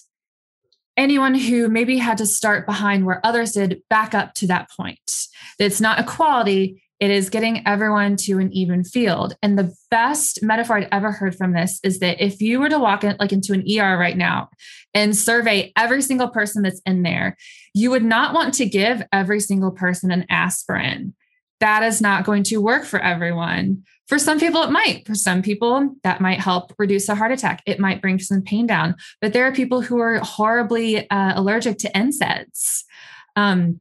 [0.98, 5.28] anyone who maybe had to start behind where others did back up to that point.
[5.60, 9.36] It's not equality, it is getting everyone to an even field.
[9.42, 12.80] And the best metaphor I'd ever heard from this is that if you were to
[12.80, 14.50] walk in like into an ER right now
[14.94, 17.36] and survey every single person that's in there,
[17.74, 21.14] you would not want to give every single person an aspirin.
[21.64, 23.86] That is not going to work for everyone.
[24.10, 25.08] For some people, it might.
[25.08, 27.64] For some people, that might help reduce a heart attack.
[27.66, 28.96] It might bring some pain down.
[29.22, 32.84] But there are people who are horribly uh, allergic to NSAIDs.
[33.38, 33.80] Um,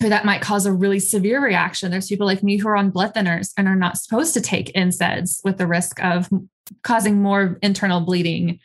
[0.00, 1.92] that might cause a really severe reaction.
[1.92, 4.72] There's people like me who are on blood thinners and are not supposed to take
[4.74, 6.28] NSAIDs with the risk of
[6.82, 8.58] causing more internal bleeding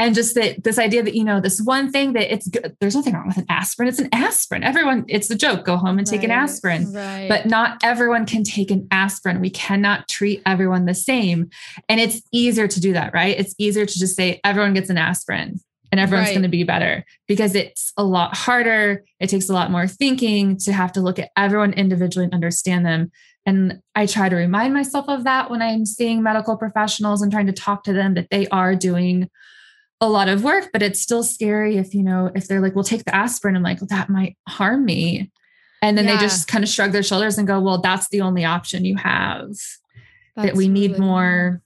[0.00, 2.96] and just that this idea that you know this one thing that it's good there's
[2.96, 3.88] nothing wrong with an aspirin.
[3.88, 4.64] It's an aspirin.
[4.64, 5.64] Everyone it's a joke.
[5.64, 6.90] Go home and right, take an aspirin.
[6.92, 7.28] right.
[7.28, 9.40] but not everyone can take an aspirin.
[9.40, 11.50] We cannot treat everyone the same.
[11.88, 13.38] And it's easier to do that right?
[13.38, 15.60] It's easier to just say everyone gets an aspirin
[15.92, 16.34] and everyone's right.
[16.34, 19.04] going to be better because it's a lot harder.
[19.18, 22.86] It takes a lot more thinking to have to look at everyone individually and understand
[22.86, 23.10] them.
[23.44, 27.46] And I try to remind myself of that when I'm seeing medical professionals and trying
[27.46, 29.28] to talk to them that they are doing
[30.00, 32.84] a lot of work, but it's still scary if, you know, if they're like, well,
[32.84, 33.56] take the aspirin.
[33.56, 35.30] I'm like, well, that might harm me.
[35.82, 36.16] And then yeah.
[36.16, 38.96] they just kind of shrug their shoulders and go, well, that's the only option you
[38.96, 39.48] have.
[39.48, 39.78] That's
[40.36, 41.62] that we need really more,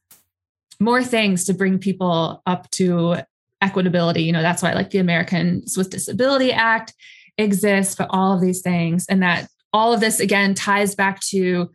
[0.80, 3.16] more things to bring people up to
[3.62, 4.24] equitability.
[4.24, 6.92] You know, that's why like the Americans with Disability Act
[7.38, 9.06] exists, but all of these things.
[9.06, 11.70] And that all of this again ties back to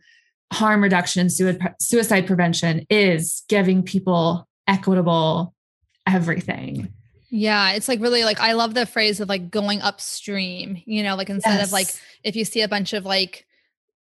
[0.52, 5.54] harm reduction, suicide prevention is giving people equitable
[6.14, 6.92] everything.
[7.30, 11.14] Yeah, it's like really like I love the phrase of like going upstream, you know,
[11.14, 11.68] like instead yes.
[11.68, 11.88] of like
[12.24, 13.46] if you see a bunch of like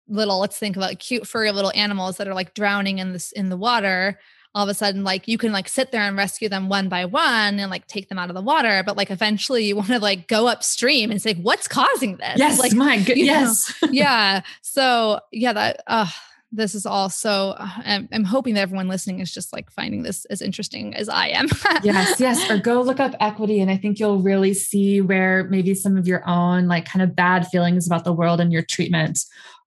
[0.07, 3.49] little let's think about cute furry little animals that are like drowning in this in
[3.49, 4.20] the water,
[4.55, 7.05] all of a sudden like you can like sit there and rescue them one by
[7.05, 9.99] one and like take them out of the water, but like eventually you want to
[9.99, 12.34] like go upstream and say what's causing this?
[12.36, 13.72] Yes, like my good yes.
[13.91, 14.41] yeah.
[14.64, 16.10] So, yeah, that uh
[16.52, 20.02] this is all so uh, I'm, I'm, hoping that everyone listening is just like finding
[20.02, 21.47] this as interesting as i am.
[21.84, 25.76] Yes yes or go look up equity and i think you'll really see where maybe
[25.76, 29.20] some of your own like kind of bad feelings about the world and your treatment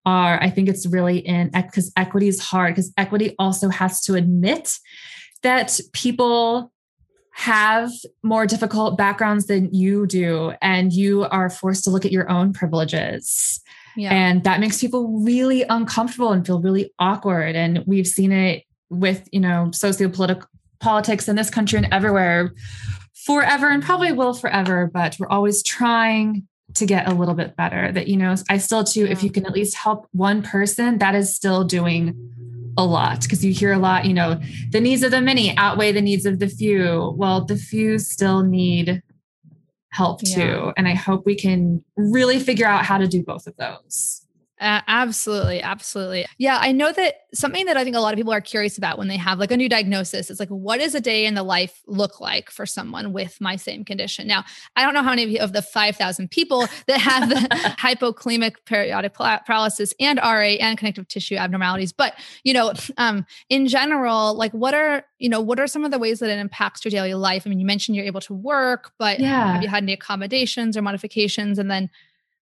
[0.05, 0.43] are.
[0.43, 4.79] I think it's really in because equity is hard because equity also has to admit
[5.43, 6.73] that people
[7.35, 7.91] have
[8.23, 12.53] more difficult backgrounds than you do and you are forced to look at your own
[12.53, 13.61] privileges
[13.97, 14.13] yeah.
[14.13, 17.57] And that makes people really uncomfortable and feel really awkward.
[17.57, 20.47] And we've seen it with, you know, sociopolitical
[20.81, 22.53] politics in this country and everywhere
[23.25, 24.91] forever and probably will forever.
[24.93, 27.93] But we're always trying to get a little bit better.
[27.93, 31.15] That, you know, I still too, if you can at least help one person, that
[31.15, 32.17] is still doing
[32.79, 34.41] a lot because you hear a lot, you know,
[34.71, 37.15] the needs of the many outweigh the needs of the few.
[37.17, 39.03] Well, the few still need
[39.93, 40.35] help yeah.
[40.35, 40.73] too.
[40.77, 44.22] And I hope we can really figure out how to do both of those.
[44.63, 45.61] Uh, absolutely.
[45.61, 46.25] Absolutely.
[46.39, 46.59] Yeah.
[46.61, 49.09] I know that something that I think a lot of people are curious about when
[49.09, 51.83] they have like a new diagnosis is like, what does a day in the life
[51.89, 54.29] look like for someone with my same condition?
[54.29, 54.45] Now,
[54.77, 57.35] I don't know how many of the 5,000 people that have the
[57.81, 64.35] hypokalemic periodic paralysis and RA and connective tissue abnormalities, but, you know, um, in general,
[64.35, 66.91] like what are, you know, what are some of the ways that it impacts your
[66.91, 67.43] daily life?
[67.47, 69.55] I mean, you mentioned you're able to work, but yeah.
[69.55, 71.59] have you had any accommodations or modifications?
[71.59, 71.91] And then,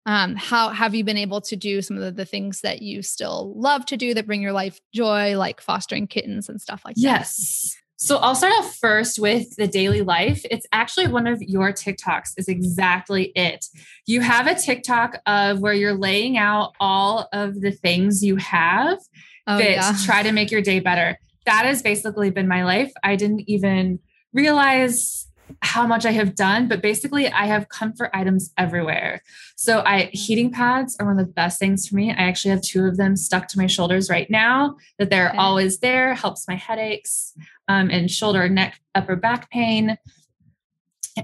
[0.07, 3.53] um, how have you been able to do some of the, things that you still
[3.57, 7.03] love to do that bring your life joy, like fostering kittens and stuff like yes.
[7.03, 7.19] that?
[7.19, 7.77] Yes.
[7.99, 10.45] So I'll start off first with the daily life.
[10.51, 13.65] It's actually one of your TikToks is exactly it.
[14.07, 18.99] You have a TikTok of where you're laying out all of the things you have
[19.47, 19.97] oh, that yeah.
[20.05, 21.19] try to make your day better.
[21.47, 22.93] That has basically been my life.
[23.03, 23.99] I didn't even
[24.33, 25.26] realize
[25.63, 29.23] how much I have done, but basically I have comfort items everywhere.
[29.57, 32.11] So I heating pads are one of the best things for me.
[32.11, 35.39] I actually have two of them stuck to my shoulders right now that they're okay.
[35.39, 37.35] always there, helps my headaches
[37.69, 39.99] um, and shoulder, neck, upper back pain.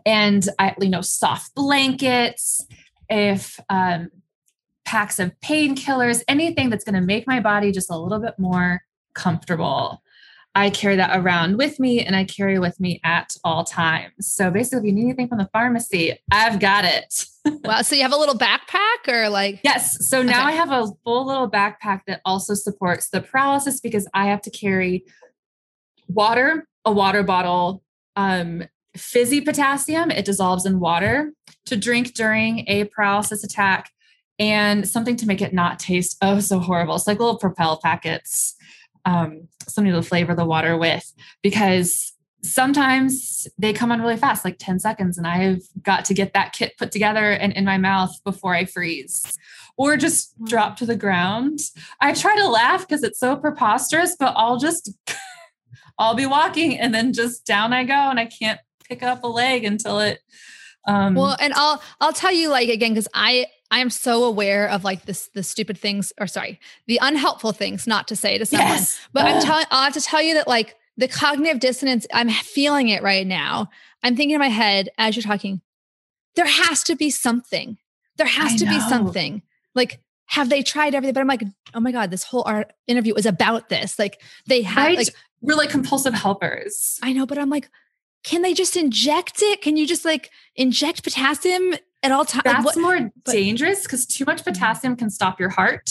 [0.07, 2.67] And I, you know, soft blankets,
[3.11, 4.11] if um,
[4.85, 8.83] packs of painkillers, anything that's going to make my body just a little bit more
[9.15, 10.03] comfortable.
[10.55, 14.13] I carry that around with me and I carry with me at all times.
[14.21, 17.25] So basically, if you need anything from the pharmacy, I've got it.
[17.65, 17.81] wow.
[17.83, 19.61] So you have a little backpack or like?
[19.65, 20.09] Yes.
[20.09, 20.49] So now okay.
[20.49, 24.51] I have a full little backpack that also supports the paralysis because I have to
[24.51, 25.05] carry
[26.09, 27.83] water, a water bottle,
[28.17, 28.65] um,
[28.97, 31.33] fizzy potassium, it dissolves in water
[31.65, 33.91] to drink during a paralysis attack,
[34.39, 36.97] and something to make it not taste oh so horrible.
[36.97, 38.55] It's like little propel packets
[39.05, 44.59] um, something to flavor the water with because sometimes they come on really fast, like
[44.59, 48.13] 10 seconds, and I've got to get that kit put together and in my mouth
[48.25, 49.39] before I freeze
[49.77, 51.61] or just drop to the ground.
[52.01, 54.93] I try to laugh because it's so preposterous, but I'll just,
[55.99, 59.29] I'll be walking and then just down I go and I can't pick up a
[59.29, 60.21] leg until it.
[60.87, 64.69] Um, well, and I'll, I'll tell you like again, cause I, I am so aware
[64.69, 68.45] of like this the stupid things or sorry, the unhelpful things not to say to
[68.45, 68.69] someone.
[68.69, 69.01] Yes.
[69.15, 72.91] But I'm telling I'll have to tell you that like the cognitive dissonance, I'm feeling
[72.91, 73.71] it right now.
[74.03, 75.63] I'm thinking in my head as you're talking,
[76.37, 77.79] there has to be something.
[78.19, 78.71] There has I to know.
[78.73, 79.43] be something.
[79.75, 81.15] Like, have they tried everything?
[81.15, 81.43] But I'm like,
[81.73, 83.99] oh my God, this whole art interview is about this.
[83.99, 84.99] Like they have right?
[84.99, 85.09] like
[85.41, 87.01] we're like compulsive helpers.
[87.03, 87.71] I know, but I'm like,
[88.23, 89.63] can they just inject it?
[89.63, 92.43] Can you just like inject potassium at all times.
[92.45, 95.91] That's what, more but, dangerous because too much potassium can stop your heart.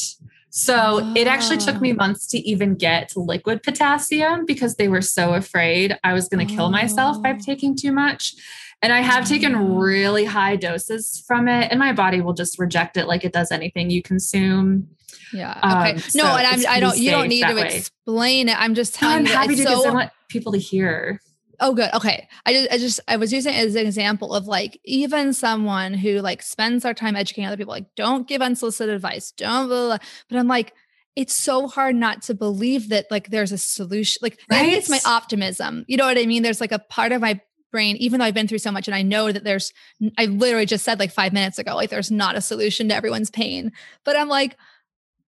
[0.50, 1.14] So oh.
[1.16, 1.96] it actually took me ah.
[1.96, 6.54] months to even get liquid potassium because they were so afraid I was going to
[6.54, 6.56] oh.
[6.56, 7.38] kill myself by oh.
[7.44, 8.36] taking too much.
[8.84, 9.80] And I have taken mm.
[9.80, 13.52] really high doses from it, and my body will just reject it like it does
[13.52, 14.88] anything you consume.
[15.32, 15.52] Yeah.
[15.60, 15.92] Okay.
[15.92, 16.98] Um, so no, and I'm, I don't.
[16.98, 17.76] You don't need to way.
[17.78, 18.60] explain it.
[18.60, 21.22] I'm just telling no, I'm happy to so, I want people to hear.
[21.62, 21.94] Oh, good.
[21.94, 22.28] Okay.
[22.46, 25.94] I just, I just, I was using it as an example of like even someone
[25.94, 29.68] who like spends their time educating other people, like don't give unsolicited advice, don't.
[29.68, 29.98] Blah, blah.
[29.98, 30.08] blah.
[30.28, 30.74] But I'm like,
[31.16, 34.20] it's so hard not to believe that like there's a solution.
[34.24, 34.74] Like right?
[34.74, 35.86] It's my optimism.
[35.88, 36.42] You know what I mean?
[36.42, 37.40] There's like a part of my
[37.72, 39.74] brain, even though I've been through so much, and I know that there's.
[40.18, 43.30] I literally just said like five minutes ago, like there's not a solution to everyone's
[43.30, 43.72] pain.
[44.04, 44.58] But I'm like,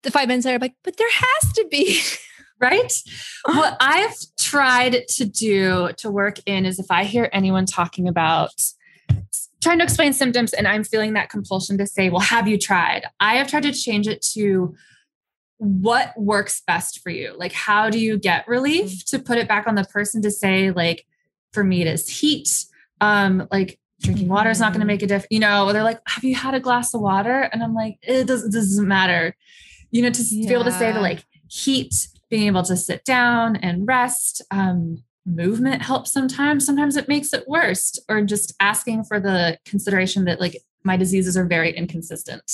[0.03, 2.01] the five minutes later, I'm like, but there has to be.
[2.61, 2.93] right?
[3.47, 8.53] what I've tried to do to work in is if I hear anyone talking about
[9.63, 13.05] trying to explain symptoms and I'm feeling that compulsion to say, well, have you tried?
[13.21, 14.75] I have tried to change it to
[15.59, 17.35] what works best for you?
[17.37, 19.05] Like, how do you get relief mm.
[19.11, 21.07] to put it back on the person to say, like,
[21.53, 22.67] for me, it is heat.
[23.01, 25.29] Um, like drinking water is not going to make a difference.
[25.31, 27.49] You know, they're like, have you had a glass of water?
[27.53, 29.35] And I'm like, it doesn't, doesn't matter.
[29.91, 30.43] You know, to, yeah.
[30.43, 34.43] to be able to say that like heat being able to sit down and rest.
[34.51, 36.65] Um, movement helps sometimes.
[36.65, 41.37] Sometimes it makes it worse, or just asking for the consideration that like my diseases
[41.37, 42.51] are very inconsistent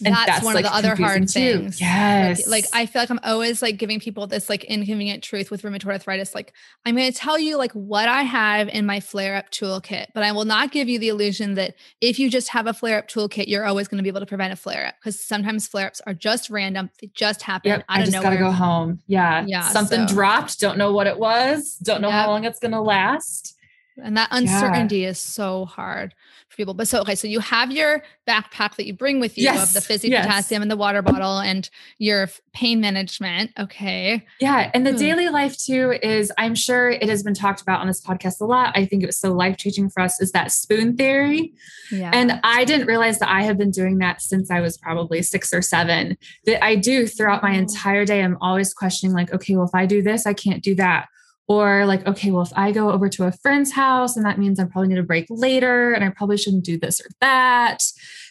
[0.00, 1.28] that's, that's, one like of the other hard too.
[1.28, 1.80] things.
[1.80, 2.46] Yes.
[2.46, 5.62] Like, like, I feel like I'm always like giving people this like inconvenient truth with
[5.62, 6.34] rheumatoid arthritis.
[6.34, 6.52] Like
[6.84, 10.22] I'm going to tell you like what I have in my flare up toolkit, but
[10.22, 13.08] I will not give you the illusion that if you just have a flare up
[13.08, 15.88] toolkit, you're always going to be able to prevent a flare up because sometimes flare
[15.88, 16.90] ups are just random.
[17.00, 17.70] They just happen.
[17.70, 19.00] Yep, I just got to go home.
[19.06, 19.44] Yeah.
[19.46, 19.68] Yeah.
[19.70, 20.14] Something so.
[20.14, 20.60] dropped.
[20.60, 21.76] Don't know what it was.
[21.76, 22.24] Don't know yep.
[22.24, 23.56] how long it's going to last.
[24.02, 25.08] And that uncertainty yeah.
[25.08, 26.14] is so hard
[26.48, 26.74] for people.
[26.74, 29.68] But so, okay, so you have your backpack that you bring with you yes.
[29.68, 30.26] of the fizzy yes.
[30.26, 31.68] potassium and the water bottle and
[31.98, 33.52] your pain management.
[33.58, 34.26] Okay.
[34.40, 34.70] Yeah.
[34.74, 34.98] And the hmm.
[34.98, 38.44] daily life too is, I'm sure it has been talked about on this podcast a
[38.44, 38.76] lot.
[38.76, 41.54] I think it was so life changing for us is that spoon theory.
[41.90, 42.10] Yeah.
[42.12, 45.54] And I didn't realize that I have been doing that since I was probably six
[45.54, 46.18] or seven.
[46.44, 47.60] That I do throughout my oh.
[47.60, 48.22] entire day.
[48.22, 51.08] I'm always questioning, like, okay, well, if I do this, I can't do that
[51.48, 54.58] or like okay well if i go over to a friend's house and that means
[54.58, 57.82] i probably need a break later and i probably shouldn't do this or that.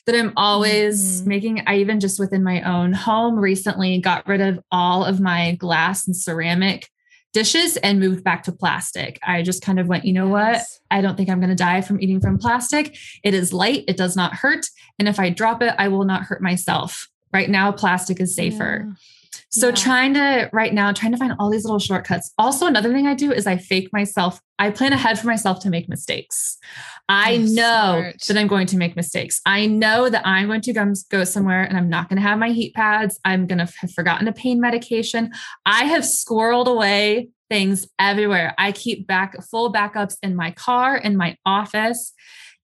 [0.05, 1.29] That i'm always mm-hmm.
[1.29, 5.55] making i even just within my own home recently got rid of all of my
[5.55, 6.89] glass and ceramic
[7.33, 9.19] dishes and moved back to plastic.
[9.21, 10.61] I just kind of went you know what?
[10.89, 12.97] I don't think i'm going to die from eating from plastic.
[13.23, 13.83] It is light.
[13.87, 14.65] It does not hurt.
[14.99, 17.09] And if i drop it i will not hurt myself.
[17.33, 18.85] Right now plastic is safer.
[18.87, 18.93] Yeah.
[19.55, 19.75] So yeah.
[19.75, 22.33] trying to right now, trying to find all these little shortcuts.
[22.37, 24.41] Also, another thing I do is I fake myself.
[24.59, 26.57] I plan ahead for myself to make mistakes.
[27.07, 28.21] I oh, know smart.
[28.27, 29.39] that I'm going to make mistakes.
[29.45, 32.37] I know that I'm going to go, go somewhere and I'm not going to have
[32.37, 33.17] my heat pads.
[33.23, 35.31] I'm going to have forgotten a pain medication.
[35.65, 38.55] I have squirreled away things everywhere.
[38.57, 42.11] I keep back full backups in my car, in my office,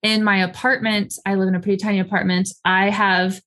[0.03, 1.13] in my apartment.
[1.25, 2.49] I live in a pretty tiny apartment.
[2.65, 3.39] I have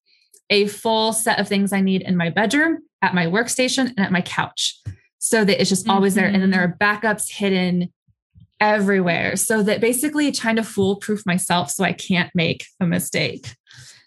[0.48, 4.12] a full set of things I need in my bedroom at my workstation and at
[4.12, 4.80] my couch
[5.18, 6.20] so that it's just always mm-hmm.
[6.20, 6.30] there.
[6.30, 6.82] And then there mm-hmm.
[6.82, 7.92] are backups hidden
[8.60, 9.36] everywhere.
[9.36, 13.54] So that basically trying to foolproof myself so I can't make a mistake.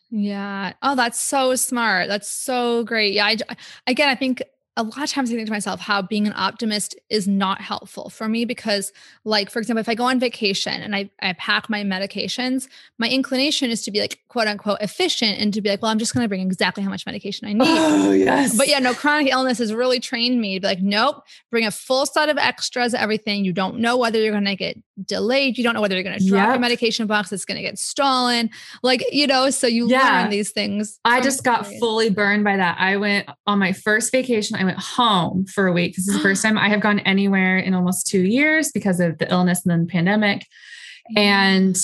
[0.09, 0.73] Yeah.
[0.81, 2.07] Oh, that's so smart.
[2.07, 3.13] That's so great.
[3.13, 3.25] Yeah.
[3.25, 3.37] I,
[3.85, 4.41] again, I think
[4.77, 8.09] a lot of times I think to myself how being an optimist is not helpful
[8.09, 8.93] for me because,
[9.25, 12.67] like, for example, if I go on vacation and I, I pack my medications,
[12.99, 15.97] my inclination is to be like, quote unquote, efficient and to be like, well, I'm
[15.97, 17.67] just going to bring exactly how much medication I need.
[17.67, 18.55] Oh, yes.
[18.55, 21.71] But yeah, no, chronic illness has really trained me to be like, nope, bring a
[21.71, 23.43] full set of extras, everything.
[23.43, 25.57] You don't know whether you're going to get delayed.
[25.57, 26.55] You don't know whether you're going to drop yep.
[26.55, 27.31] your medication box.
[27.31, 28.49] It's going to get stolen.
[28.83, 30.21] Like, you know, so you yeah.
[30.21, 30.99] learn these things.
[31.05, 32.77] I just got fully burned by that.
[32.79, 34.57] I went on my first vacation.
[34.57, 35.95] I went home for a week.
[35.95, 39.17] This is the first time I have gone anywhere in almost two years because of
[39.17, 40.45] the illness and then the pandemic.
[41.15, 41.77] And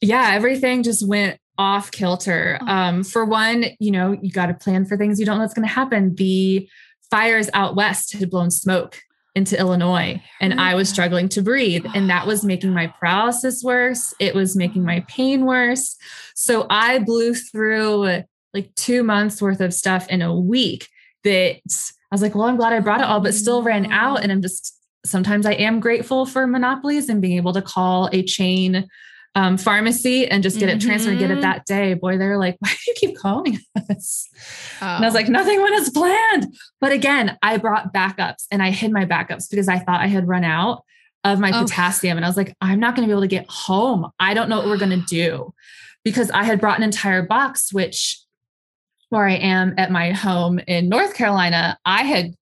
[0.00, 2.58] yeah, everything just went off kilter.
[2.62, 2.66] Oh.
[2.66, 5.54] Um, for one, you know, you got to plan for things you don't know what's
[5.54, 6.14] going to happen.
[6.14, 6.68] The
[7.10, 9.00] fires out west had blown smoke
[9.34, 10.92] into Illinois and I was oh.
[10.92, 11.86] struggling to breathe.
[11.94, 14.12] And that was making my paralysis worse.
[14.18, 15.96] It was making my pain worse.
[16.34, 18.22] So I blew through
[18.52, 20.88] like two months worth of stuff in a week
[21.24, 24.22] that I was like, well, I'm glad I brought it all, but still ran out.
[24.22, 28.22] And I'm just sometimes I am grateful for monopolies and being able to call a
[28.22, 28.86] chain
[29.34, 30.78] um, pharmacy and just get mm-hmm.
[30.78, 31.42] it transferred, get it mm-hmm.
[31.42, 31.94] that day.
[31.94, 33.58] Boy, they're like, why do you keep calling
[33.88, 34.28] us?
[34.80, 34.86] Oh.
[34.86, 35.32] And I was like, oh.
[35.32, 36.54] nothing went as planned.
[36.80, 40.28] But again, I brought backups and I hid my backups because I thought I had
[40.28, 40.84] run out
[41.24, 41.62] of my oh.
[41.62, 42.16] potassium.
[42.16, 44.10] And I was like, I'm not going to be able to get home.
[44.18, 45.54] I don't know what we're going to do
[46.04, 48.20] because I had brought an entire box, which
[49.10, 52.34] where I am at my home in North Carolina, I had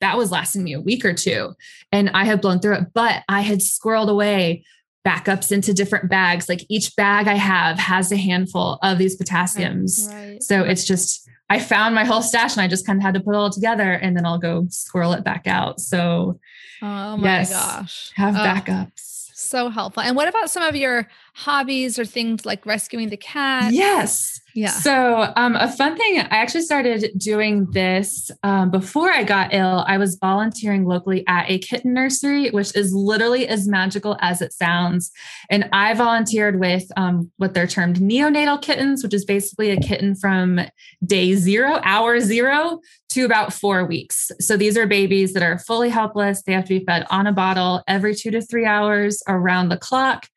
[0.00, 1.54] that was lasting me a week or two
[1.90, 4.64] and I had blown through it, but I had squirreled away
[5.06, 6.48] backups into different bags.
[6.48, 10.08] Like each bag I have has a handful of these potassiums.
[10.10, 10.42] Right.
[10.42, 13.20] So it's just, I found my whole stash and I just kind of had to
[13.20, 15.78] put it all together and then I'll go squirrel it back out.
[15.80, 16.40] So,
[16.80, 19.30] oh my yes, gosh, have backups.
[19.34, 20.02] So helpful.
[20.02, 23.74] And what about some of your hobbies or things like rescuing the cat?
[23.74, 24.40] Yes.
[24.54, 24.70] Yeah.
[24.70, 29.84] So, um, a fun thing, I actually started doing this um, before I got ill.
[29.88, 34.52] I was volunteering locally at a kitten nursery, which is literally as magical as it
[34.52, 35.10] sounds.
[35.50, 40.14] And I volunteered with um, what they're termed neonatal kittens, which is basically a kitten
[40.14, 40.60] from
[41.04, 42.78] day zero, hour zero,
[43.08, 44.30] to about four weeks.
[44.38, 46.44] So, these are babies that are fully helpless.
[46.44, 49.78] They have to be fed on a bottle every two to three hours around the
[49.78, 50.28] clock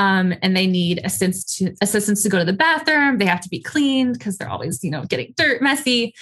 [0.00, 3.18] um, and they need assistance to, assistance to go to the bathroom.
[3.18, 6.14] They have to be cleaned because they're always, you know, getting dirt, messy.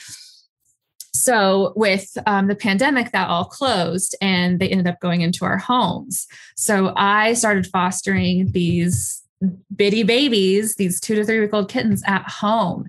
[1.14, 5.58] So with um, the pandemic, that all closed, and they ended up going into our
[5.58, 6.26] homes.
[6.56, 9.22] So I started fostering these
[9.74, 12.88] bitty babies, these two to three week old kittens at home.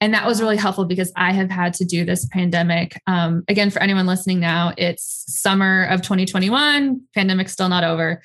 [0.00, 3.00] And that was really helpful because I have had to do this pandemic.
[3.06, 8.22] Um, again, for anyone listening now, it's summer of 2021, pandemic still not over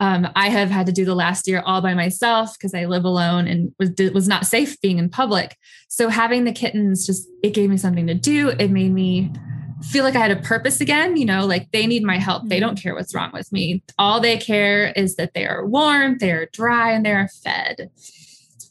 [0.00, 3.04] um, I have had to do the last year all by myself because I live
[3.04, 5.56] alone and was was not safe being in public.
[5.88, 8.50] So having the kittens just it gave me something to do.
[8.50, 9.32] It made me
[9.82, 11.16] feel like I had a purpose again.
[11.16, 12.48] You know, like they need my help.
[12.48, 12.82] They don't mm-hmm.
[12.82, 13.82] care what's wrong with me.
[13.98, 17.90] All they care is that they are warm, they are dry, and they are fed.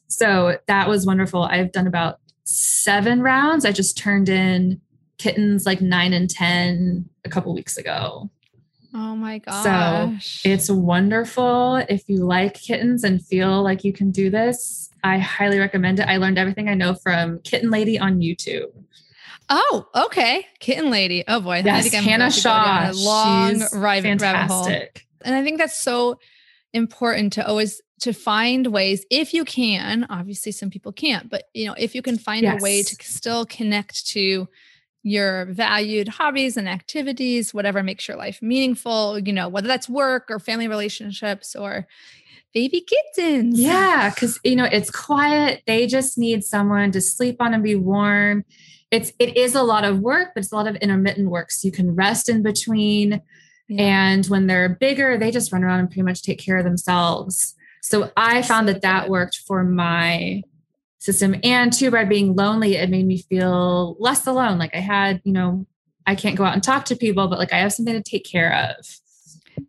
[0.07, 1.43] So that was wonderful.
[1.43, 3.65] I've done about seven rounds.
[3.65, 4.79] I just turned in
[5.17, 8.29] kittens like nine and ten a couple weeks ago.
[8.93, 9.63] Oh my gosh.
[10.41, 11.83] So it's wonderful.
[11.89, 16.07] If you like kittens and feel like you can do this, I highly recommend it.
[16.07, 18.71] I learned everything I know from Kitten Lady on YouTube.
[19.49, 20.45] Oh, okay.
[20.59, 21.23] Kitten Lady.
[21.27, 21.61] Oh boy.
[21.63, 22.89] Yes, Hannah Shaw.
[22.89, 24.67] A long She's rabbit, rabbit hole.
[25.23, 26.19] And I think that's so
[26.73, 31.65] important to always to find ways if you can obviously some people can't but you
[31.65, 34.45] know if you can find a way to still connect to
[35.01, 40.25] your valued hobbies and activities whatever makes your life meaningful you know whether that's work
[40.29, 41.87] or family relationships or
[42.55, 45.61] baby kittens Yeah, because you know it's quiet.
[45.67, 48.45] They just need someone to sleep on and be warm.
[48.91, 51.51] It's it is a lot of work, but it's a lot of intermittent work.
[51.51, 53.21] So you can rest in between.
[53.67, 54.11] Yeah.
[54.11, 57.55] And when they're bigger, they just run around and pretty much take care of themselves.
[57.81, 60.43] So I found that that worked for my
[60.99, 61.35] system.
[61.43, 64.57] And too, by being lonely, it made me feel less alone.
[64.57, 65.65] Like I had, you know,
[66.05, 68.25] I can't go out and talk to people, but like I have something to take
[68.25, 68.85] care of.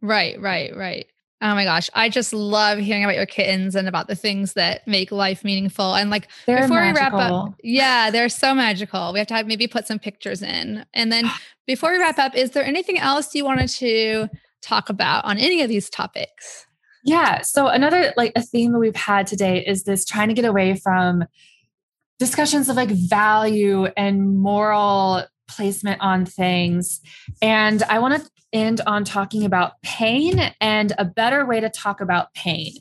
[0.02, 1.06] Right, right, right.
[1.42, 1.90] Oh my gosh.
[1.92, 5.94] I just love hearing about your kittens and about the things that make life meaningful.
[5.94, 7.18] And like They're before magical.
[7.18, 9.12] we wrap up, yeah, they're so magical.
[9.12, 10.86] We have to have, maybe put some pictures in.
[10.94, 11.30] And then
[11.66, 14.28] before we wrap up, is there anything else you wanted to
[14.62, 16.66] talk about on any of these topics?
[17.04, 17.42] Yeah.
[17.42, 20.74] So another like a theme that we've had today is this trying to get away
[20.74, 21.24] from
[22.18, 27.00] discussions of like value and moral placement on things.
[27.42, 32.00] And I want to end on talking about pain and a better way to talk
[32.00, 32.72] about pain.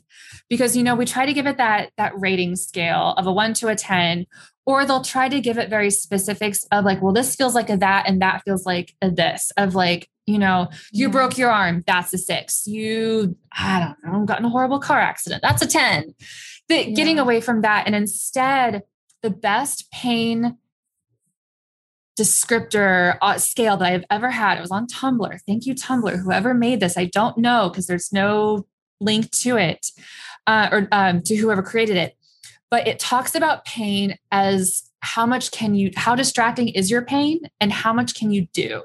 [0.48, 3.54] Because you know, we try to give it that that rating scale of a 1
[3.54, 4.26] to a 10
[4.64, 7.76] or they'll try to give it very specifics of like, well, this feels like a
[7.76, 11.12] that and that feels like a this of like, you know, you Yeah.
[11.12, 12.66] broke your arm, that's a six.
[12.66, 16.14] You, I don't know, got in a horrible car accident, that's a 10.
[16.68, 17.86] The, Getting away from that.
[17.86, 18.82] And instead,
[19.22, 20.58] the best pain
[22.18, 25.38] descriptor uh, scale that I've ever had, it was on Tumblr.
[25.46, 26.22] Thank you, Tumblr.
[26.22, 28.66] Whoever made this, I don't know because there's no
[29.00, 29.90] link to it
[30.46, 32.16] uh, or um, to whoever created it.
[32.70, 37.40] But it talks about pain as how much can you, how distracting is your pain
[37.60, 38.82] and how much can you do?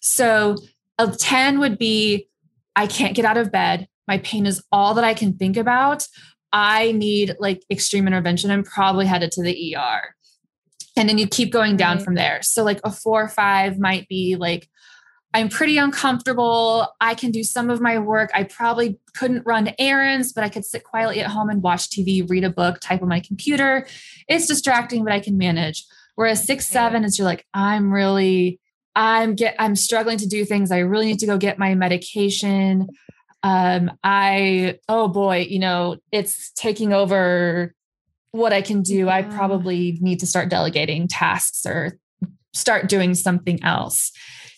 [0.00, 0.56] So
[0.98, 2.28] a 10 would be,
[2.74, 3.88] I can't get out of bed.
[4.06, 6.06] My pain is all that I can think about.
[6.52, 10.14] I need like extreme intervention and probably headed to the ER.
[10.98, 12.04] And then you keep going down Right.
[12.04, 12.42] from there.
[12.42, 14.68] So, like a four or five might be like,
[15.34, 16.88] I'm pretty uncomfortable.
[17.00, 18.30] I can do some of my work.
[18.34, 22.28] I probably couldn't run errands, but I could sit quietly at home and watch TV,
[22.28, 23.86] read a book, type on my computer.
[24.26, 25.84] It's distracting, but I can manage.
[26.14, 28.58] Whereas six, seven is you're like, I'm really,
[28.96, 30.72] I'm get, I'm struggling to do things.
[30.72, 32.88] I really need to go get my medication.
[33.42, 37.74] Um, I, oh boy, you know, it's taking over
[38.32, 39.08] what I can do.
[39.08, 41.98] I probably need to start delegating tasks or
[42.52, 44.12] start doing something else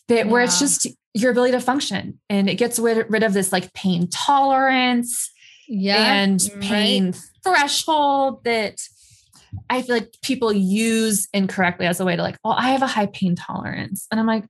[0.09, 3.53] that where it's just your ability to function and it gets rid, rid of this
[3.53, 5.31] like pain tolerance
[5.69, 6.15] Yeah.
[6.15, 6.63] and right.
[6.63, 8.81] pain threshold that
[9.69, 12.87] I feel like people use incorrectly as a way to like, well, I have a
[12.87, 14.07] high pain tolerance.
[14.11, 14.45] And I'm like,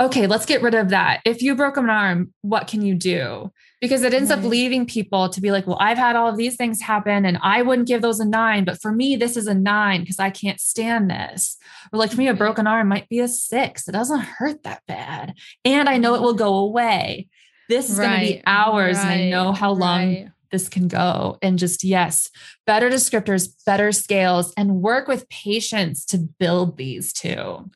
[0.00, 1.20] okay, let's get rid of that.
[1.24, 3.52] If you broke an arm, what can you do?
[3.84, 6.56] Because it ends up leaving people to be like, well, I've had all of these
[6.56, 9.52] things happen and I wouldn't give those a nine, but for me, this is a
[9.52, 11.58] nine because I can't stand this.
[11.92, 12.38] Or like for me, a mm-hmm.
[12.38, 13.86] broken arm might be a six.
[13.86, 15.34] It doesn't hurt that bad.
[15.66, 17.28] And I know it will go away.
[17.68, 20.28] This is going to be Right, hours and I know how long right.
[20.50, 21.36] this can go.
[21.42, 22.30] And just, yes,
[22.66, 27.70] better descriptors, better scales, and work with patients to build these too.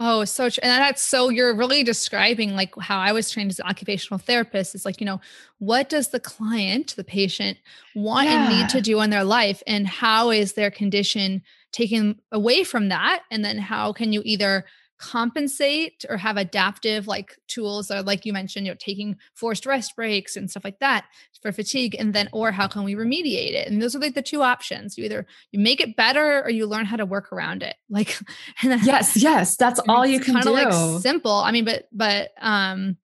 [0.00, 0.60] Oh, so true.
[0.62, 4.74] And that's so you're really describing like how I was trained as an occupational therapist.
[4.74, 5.20] It's like, you know,
[5.58, 7.58] what does the client, the patient
[7.96, 9.60] want and need to do in their life?
[9.66, 11.42] And how is their condition
[11.72, 13.24] taken away from that?
[13.30, 14.64] And then how can you either
[14.98, 19.94] compensate or have adaptive like tools or like you mentioned, you know, taking forced rest
[19.96, 21.04] breaks and stuff like that
[21.42, 21.96] for fatigue.
[21.98, 23.68] And then or how can we remediate it?
[23.68, 24.98] And those are like the two options.
[24.98, 27.76] You either you make it better or you learn how to work around it.
[27.90, 28.18] Like
[28.62, 30.50] Yes, yes, that's all you can do.
[30.50, 31.32] like simple.
[31.32, 32.96] I mean, but but um,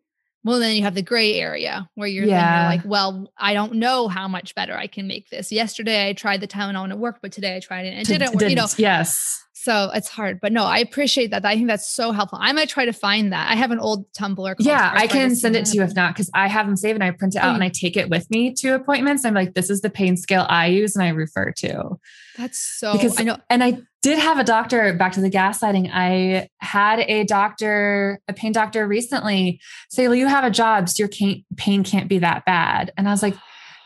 [0.45, 2.61] well, then you have the gray area where you're, Yeah.
[2.69, 5.51] you're like, well, I don't know how much better I can make this.
[5.51, 8.07] Yesterday I tried the Tylenol and it worked, but today I tried it and it
[8.07, 8.51] Did- didn't work.
[8.51, 9.41] You know, yes.
[9.57, 10.41] So it's hard.
[10.41, 11.45] But no, I appreciate that.
[11.45, 12.39] I think that's so helpful.
[12.43, 13.51] I might try to find that.
[13.51, 14.55] I have an old Tumblr.
[14.59, 17.05] Yeah, I can send it to you if not, because I have them saved and
[17.05, 19.25] I print it Oh, out you- and I take it with me to appointments.
[19.25, 21.99] I'm like, this is the pain scale I use and I refer to.
[22.37, 22.93] That's so.
[22.93, 23.39] Because- I know.
[23.49, 25.89] And I did have a doctor back to the gaslighting.
[25.93, 31.03] I had a doctor, a pain doctor recently say, Well, you have a job, so
[31.05, 31.09] your
[31.57, 32.93] pain can't be that bad.
[32.99, 33.37] And I was like,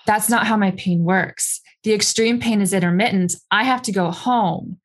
[0.07, 1.61] That's not how my pain works.
[1.85, 3.35] The extreme pain is intermittent.
[3.51, 4.78] I have to go home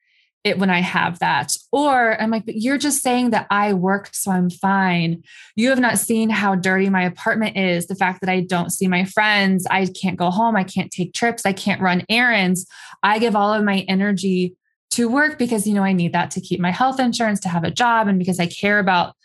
[0.43, 1.55] it when I have that.
[1.71, 5.23] Or I'm like, but you're just saying that I work, so I'm fine.
[5.55, 8.87] You have not seen how dirty my apartment is, the fact that I don't see
[8.87, 12.67] my friends, I can't go home, I can't take trips, I can't run errands.
[13.01, 14.55] I give all of my energy
[14.91, 17.63] to work because, you know, I need that to keep my health insurance, to have
[17.63, 19.15] a job, and because I care about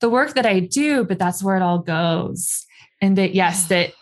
[0.00, 2.64] the work that I do, but that's where it all goes.
[3.00, 3.92] And that, yes, that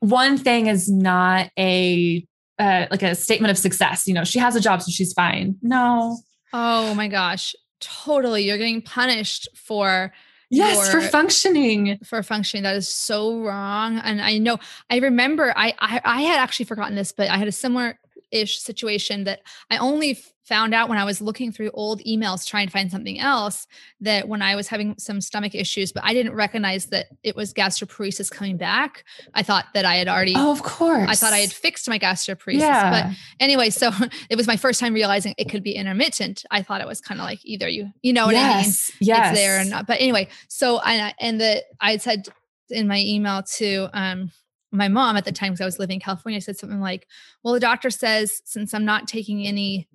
[0.00, 2.26] one thing is not a
[2.58, 4.06] uh, like a statement of success.
[4.06, 5.56] You know, she has a job, so she's fine.
[5.62, 6.18] No.
[6.52, 7.54] Oh my gosh.
[7.80, 8.44] Totally.
[8.44, 10.12] You're getting punished for
[10.48, 14.56] yes your, for functioning for functioning that is so wrong and i know
[14.90, 17.98] i remember I, I i had actually forgotten this but i had a similar
[18.30, 22.68] ish situation that I only found out when I was looking through old emails trying
[22.68, 23.66] to find something else
[24.00, 27.52] that when I was having some stomach issues, but I didn't recognize that it was
[27.52, 29.04] gastroparesis coming back.
[29.34, 31.08] I thought that I had already Oh, of course.
[31.08, 32.60] I thought I had fixed my gastroparesis.
[32.60, 32.90] Yeah.
[32.90, 33.90] But anyway, so
[34.30, 36.44] it was my first time realizing it could be intermittent.
[36.50, 39.08] I thought it was kind of like either you, you know what yes, I mean?
[39.08, 39.30] Yes.
[39.30, 39.86] It's there or not.
[39.86, 42.28] But anyway, so I and the I said
[42.70, 44.30] in my email to um
[44.72, 47.06] my mom at the time because I was living in California said something like,
[47.42, 49.88] "Well, the doctor says since I'm not taking any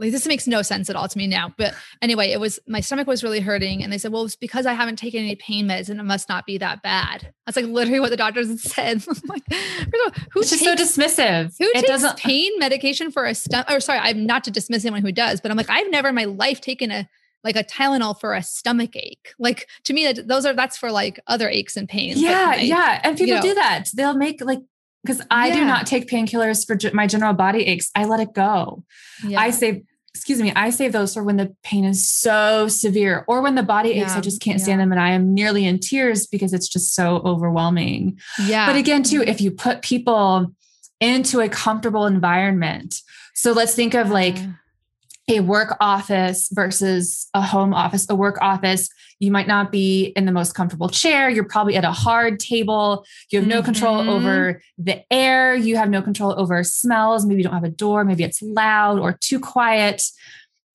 [0.00, 1.52] like this makes no sense at all to me now.
[1.58, 4.64] But anyway, it was my stomach was really hurting, and they said, "Well, it's because
[4.64, 7.66] I haven't taken any pain meds, and it must not be that bad." That's like
[7.66, 9.04] literally what the doctors said.
[9.08, 9.42] I'm like,
[10.32, 11.54] who it's takes, so dismissive?
[11.58, 13.70] Who it takes doesn't pain medication for a stomach?
[13.70, 16.14] Or sorry, I'm not to dismiss anyone who does, but I'm like, I've never in
[16.14, 17.06] my life taken a
[17.44, 19.34] like a Tylenol for a stomach ache.
[19.38, 22.22] Like to me, that those are that's for like other aches and pains.
[22.22, 23.90] Yeah, yeah, and people you know, do that.
[23.94, 24.60] They'll make like
[25.02, 25.54] because I yeah.
[25.54, 27.90] do not take painkillers for my general body aches.
[27.94, 28.84] I let it go.
[29.26, 29.40] Yeah.
[29.40, 29.82] I save,
[30.20, 33.62] excuse me, I save those for when the pain is so severe or when the
[33.62, 34.18] body aches, yeah.
[34.18, 37.22] I just can't stand them and I am nearly in tears because it's just so
[37.24, 38.20] overwhelming.
[38.38, 38.66] Yeah.
[38.66, 39.30] But again, too, mm-hmm.
[39.30, 40.52] if you put people
[41.00, 43.00] into a comfortable environment,
[43.32, 44.36] so let's think of like
[45.30, 48.06] a work office versus a home office.
[48.10, 48.88] A work office,
[49.18, 51.30] you might not be in the most comfortable chair.
[51.30, 53.04] You're probably at a hard table.
[53.30, 53.64] You have no mm-hmm.
[53.66, 55.54] control over the air.
[55.54, 57.24] You have no control over smells.
[57.24, 58.04] Maybe you don't have a door.
[58.04, 60.02] Maybe it's loud or too quiet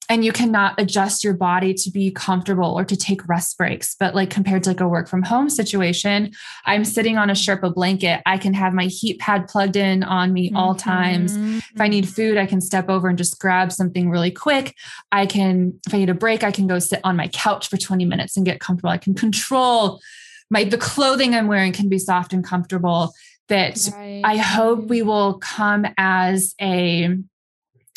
[0.09, 3.95] and you cannot adjust your body to be comfortable or to take rest breaks.
[3.99, 6.31] But like compared to like a work from home situation
[6.65, 8.21] i'm sitting on a sherpa blanket.
[8.25, 10.57] I can have my heat pad plugged in on me mm-hmm.
[10.57, 11.35] all times.
[11.35, 14.75] If i need food i can step over and just grab something really quick.
[15.11, 17.77] I can if i need a break i can go sit on my couch for
[17.77, 18.91] 20 minutes and get comfortable.
[18.91, 20.01] I can control
[20.49, 23.13] my the clothing i'm wearing can be soft and comfortable.
[23.47, 24.21] That right.
[24.23, 27.15] i hope we will come as a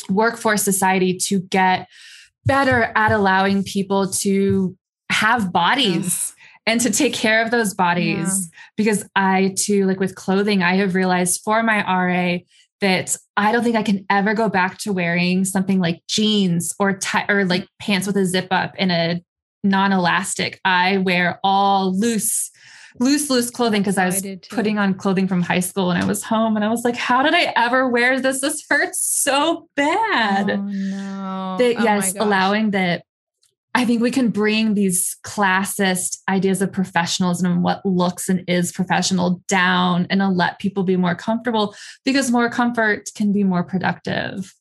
[0.09, 1.87] workforce society to get
[2.45, 4.75] better at allowing people to
[5.11, 6.73] have bodies yeah.
[6.73, 8.49] and to take care of those bodies.
[8.51, 8.59] Yeah.
[8.77, 12.39] Because I too, like with clothing, I have realized for my RA
[12.81, 16.93] that I don't think I can ever go back to wearing something like jeans or
[16.93, 19.21] t- or like pants with a zip up and a
[19.63, 20.59] non-elastic.
[20.63, 22.51] I wear all loose
[22.99, 26.05] loose, loose clothing because I was I putting on clothing from high school when I
[26.05, 26.55] was home.
[26.55, 28.41] And I was like, how did I ever wear this?
[28.41, 30.51] This hurts so bad.
[30.51, 31.55] Oh, no.
[31.57, 33.03] That, oh, yes, allowing that
[33.75, 38.71] I think we can bring these classist ideas of professionalism and what looks and is
[38.71, 44.53] professional down and let people be more comfortable because more comfort can be more productive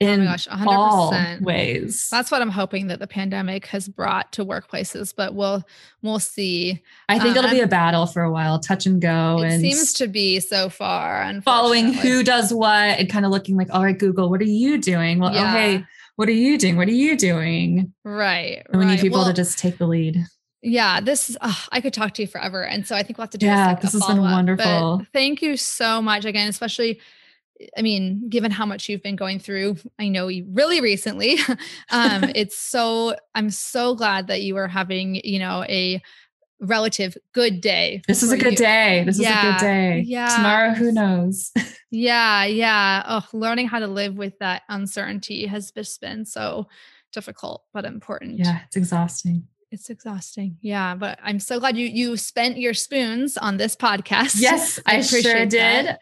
[0.00, 0.66] in oh gosh, 100%.
[0.66, 2.08] all ways.
[2.10, 5.62] That's what I'm hoping that the pandemic has brought to workplaces, but we'll
[6.02, 6.82] we'll see.
[7.08, 9.38] I think um, it'll be a battle for a while, touch and go.
[9.42, 11.22] It and seems to be so far.
[11.22, 14.44] And following who does what and kind of looking like, all right, Google, what are
[14.44, 15.18] you doing?
[15.18, 15.42] Well, yeah.
[15.42, 15.84] oh hey,
[16.16, 16.76] what are you doing?
[16.76, 17.92] What are you doing?
[18.02, 18.66] Right.
[18.70, 18.92] And we right.
[18.92, 20.24] need people well, to just take the lead.
[20.62, 23.30] Yeah, this oh, I could talk to you forever, and so I think we'll have
[23.30, 23.46] to do.
[23.46, 24.98] Yeah, this, like this has been wonderful.
[24.98, 27.00] But thank you so much again, especially
[27.76, 31.38] I mean, given how much you've been going through, I know you really recently.
[31.90, 36.02] um, it's so I'm so glad that you are having, you know, a
[36.60, 38.02] relative good day.
[38.06, 38.58] This is a good you.
[38.58, 39.04] day.
[39.04, 40.04] This yeah, is a good day.
[40.06, 40.28] Yeah.
[40.36, 41.52] Tomorrow, who knows?
[41.90, 43.02] yeah, yeah.
[43.06, 46.68] Oh, learning how to live with that uncertainty has just been so
[47.12, 48.38] difficult but important.
[48.38, 49.46] Yeah, it's exhausting.
[49.70, 50.56] It's exhausting.
[50.60, 54.40] Yeah, but I'm so glad you you spent your spoons on this podcast.
[54.40, 55.50] Yes, I, I sure did.
[55.50, 56.00] That.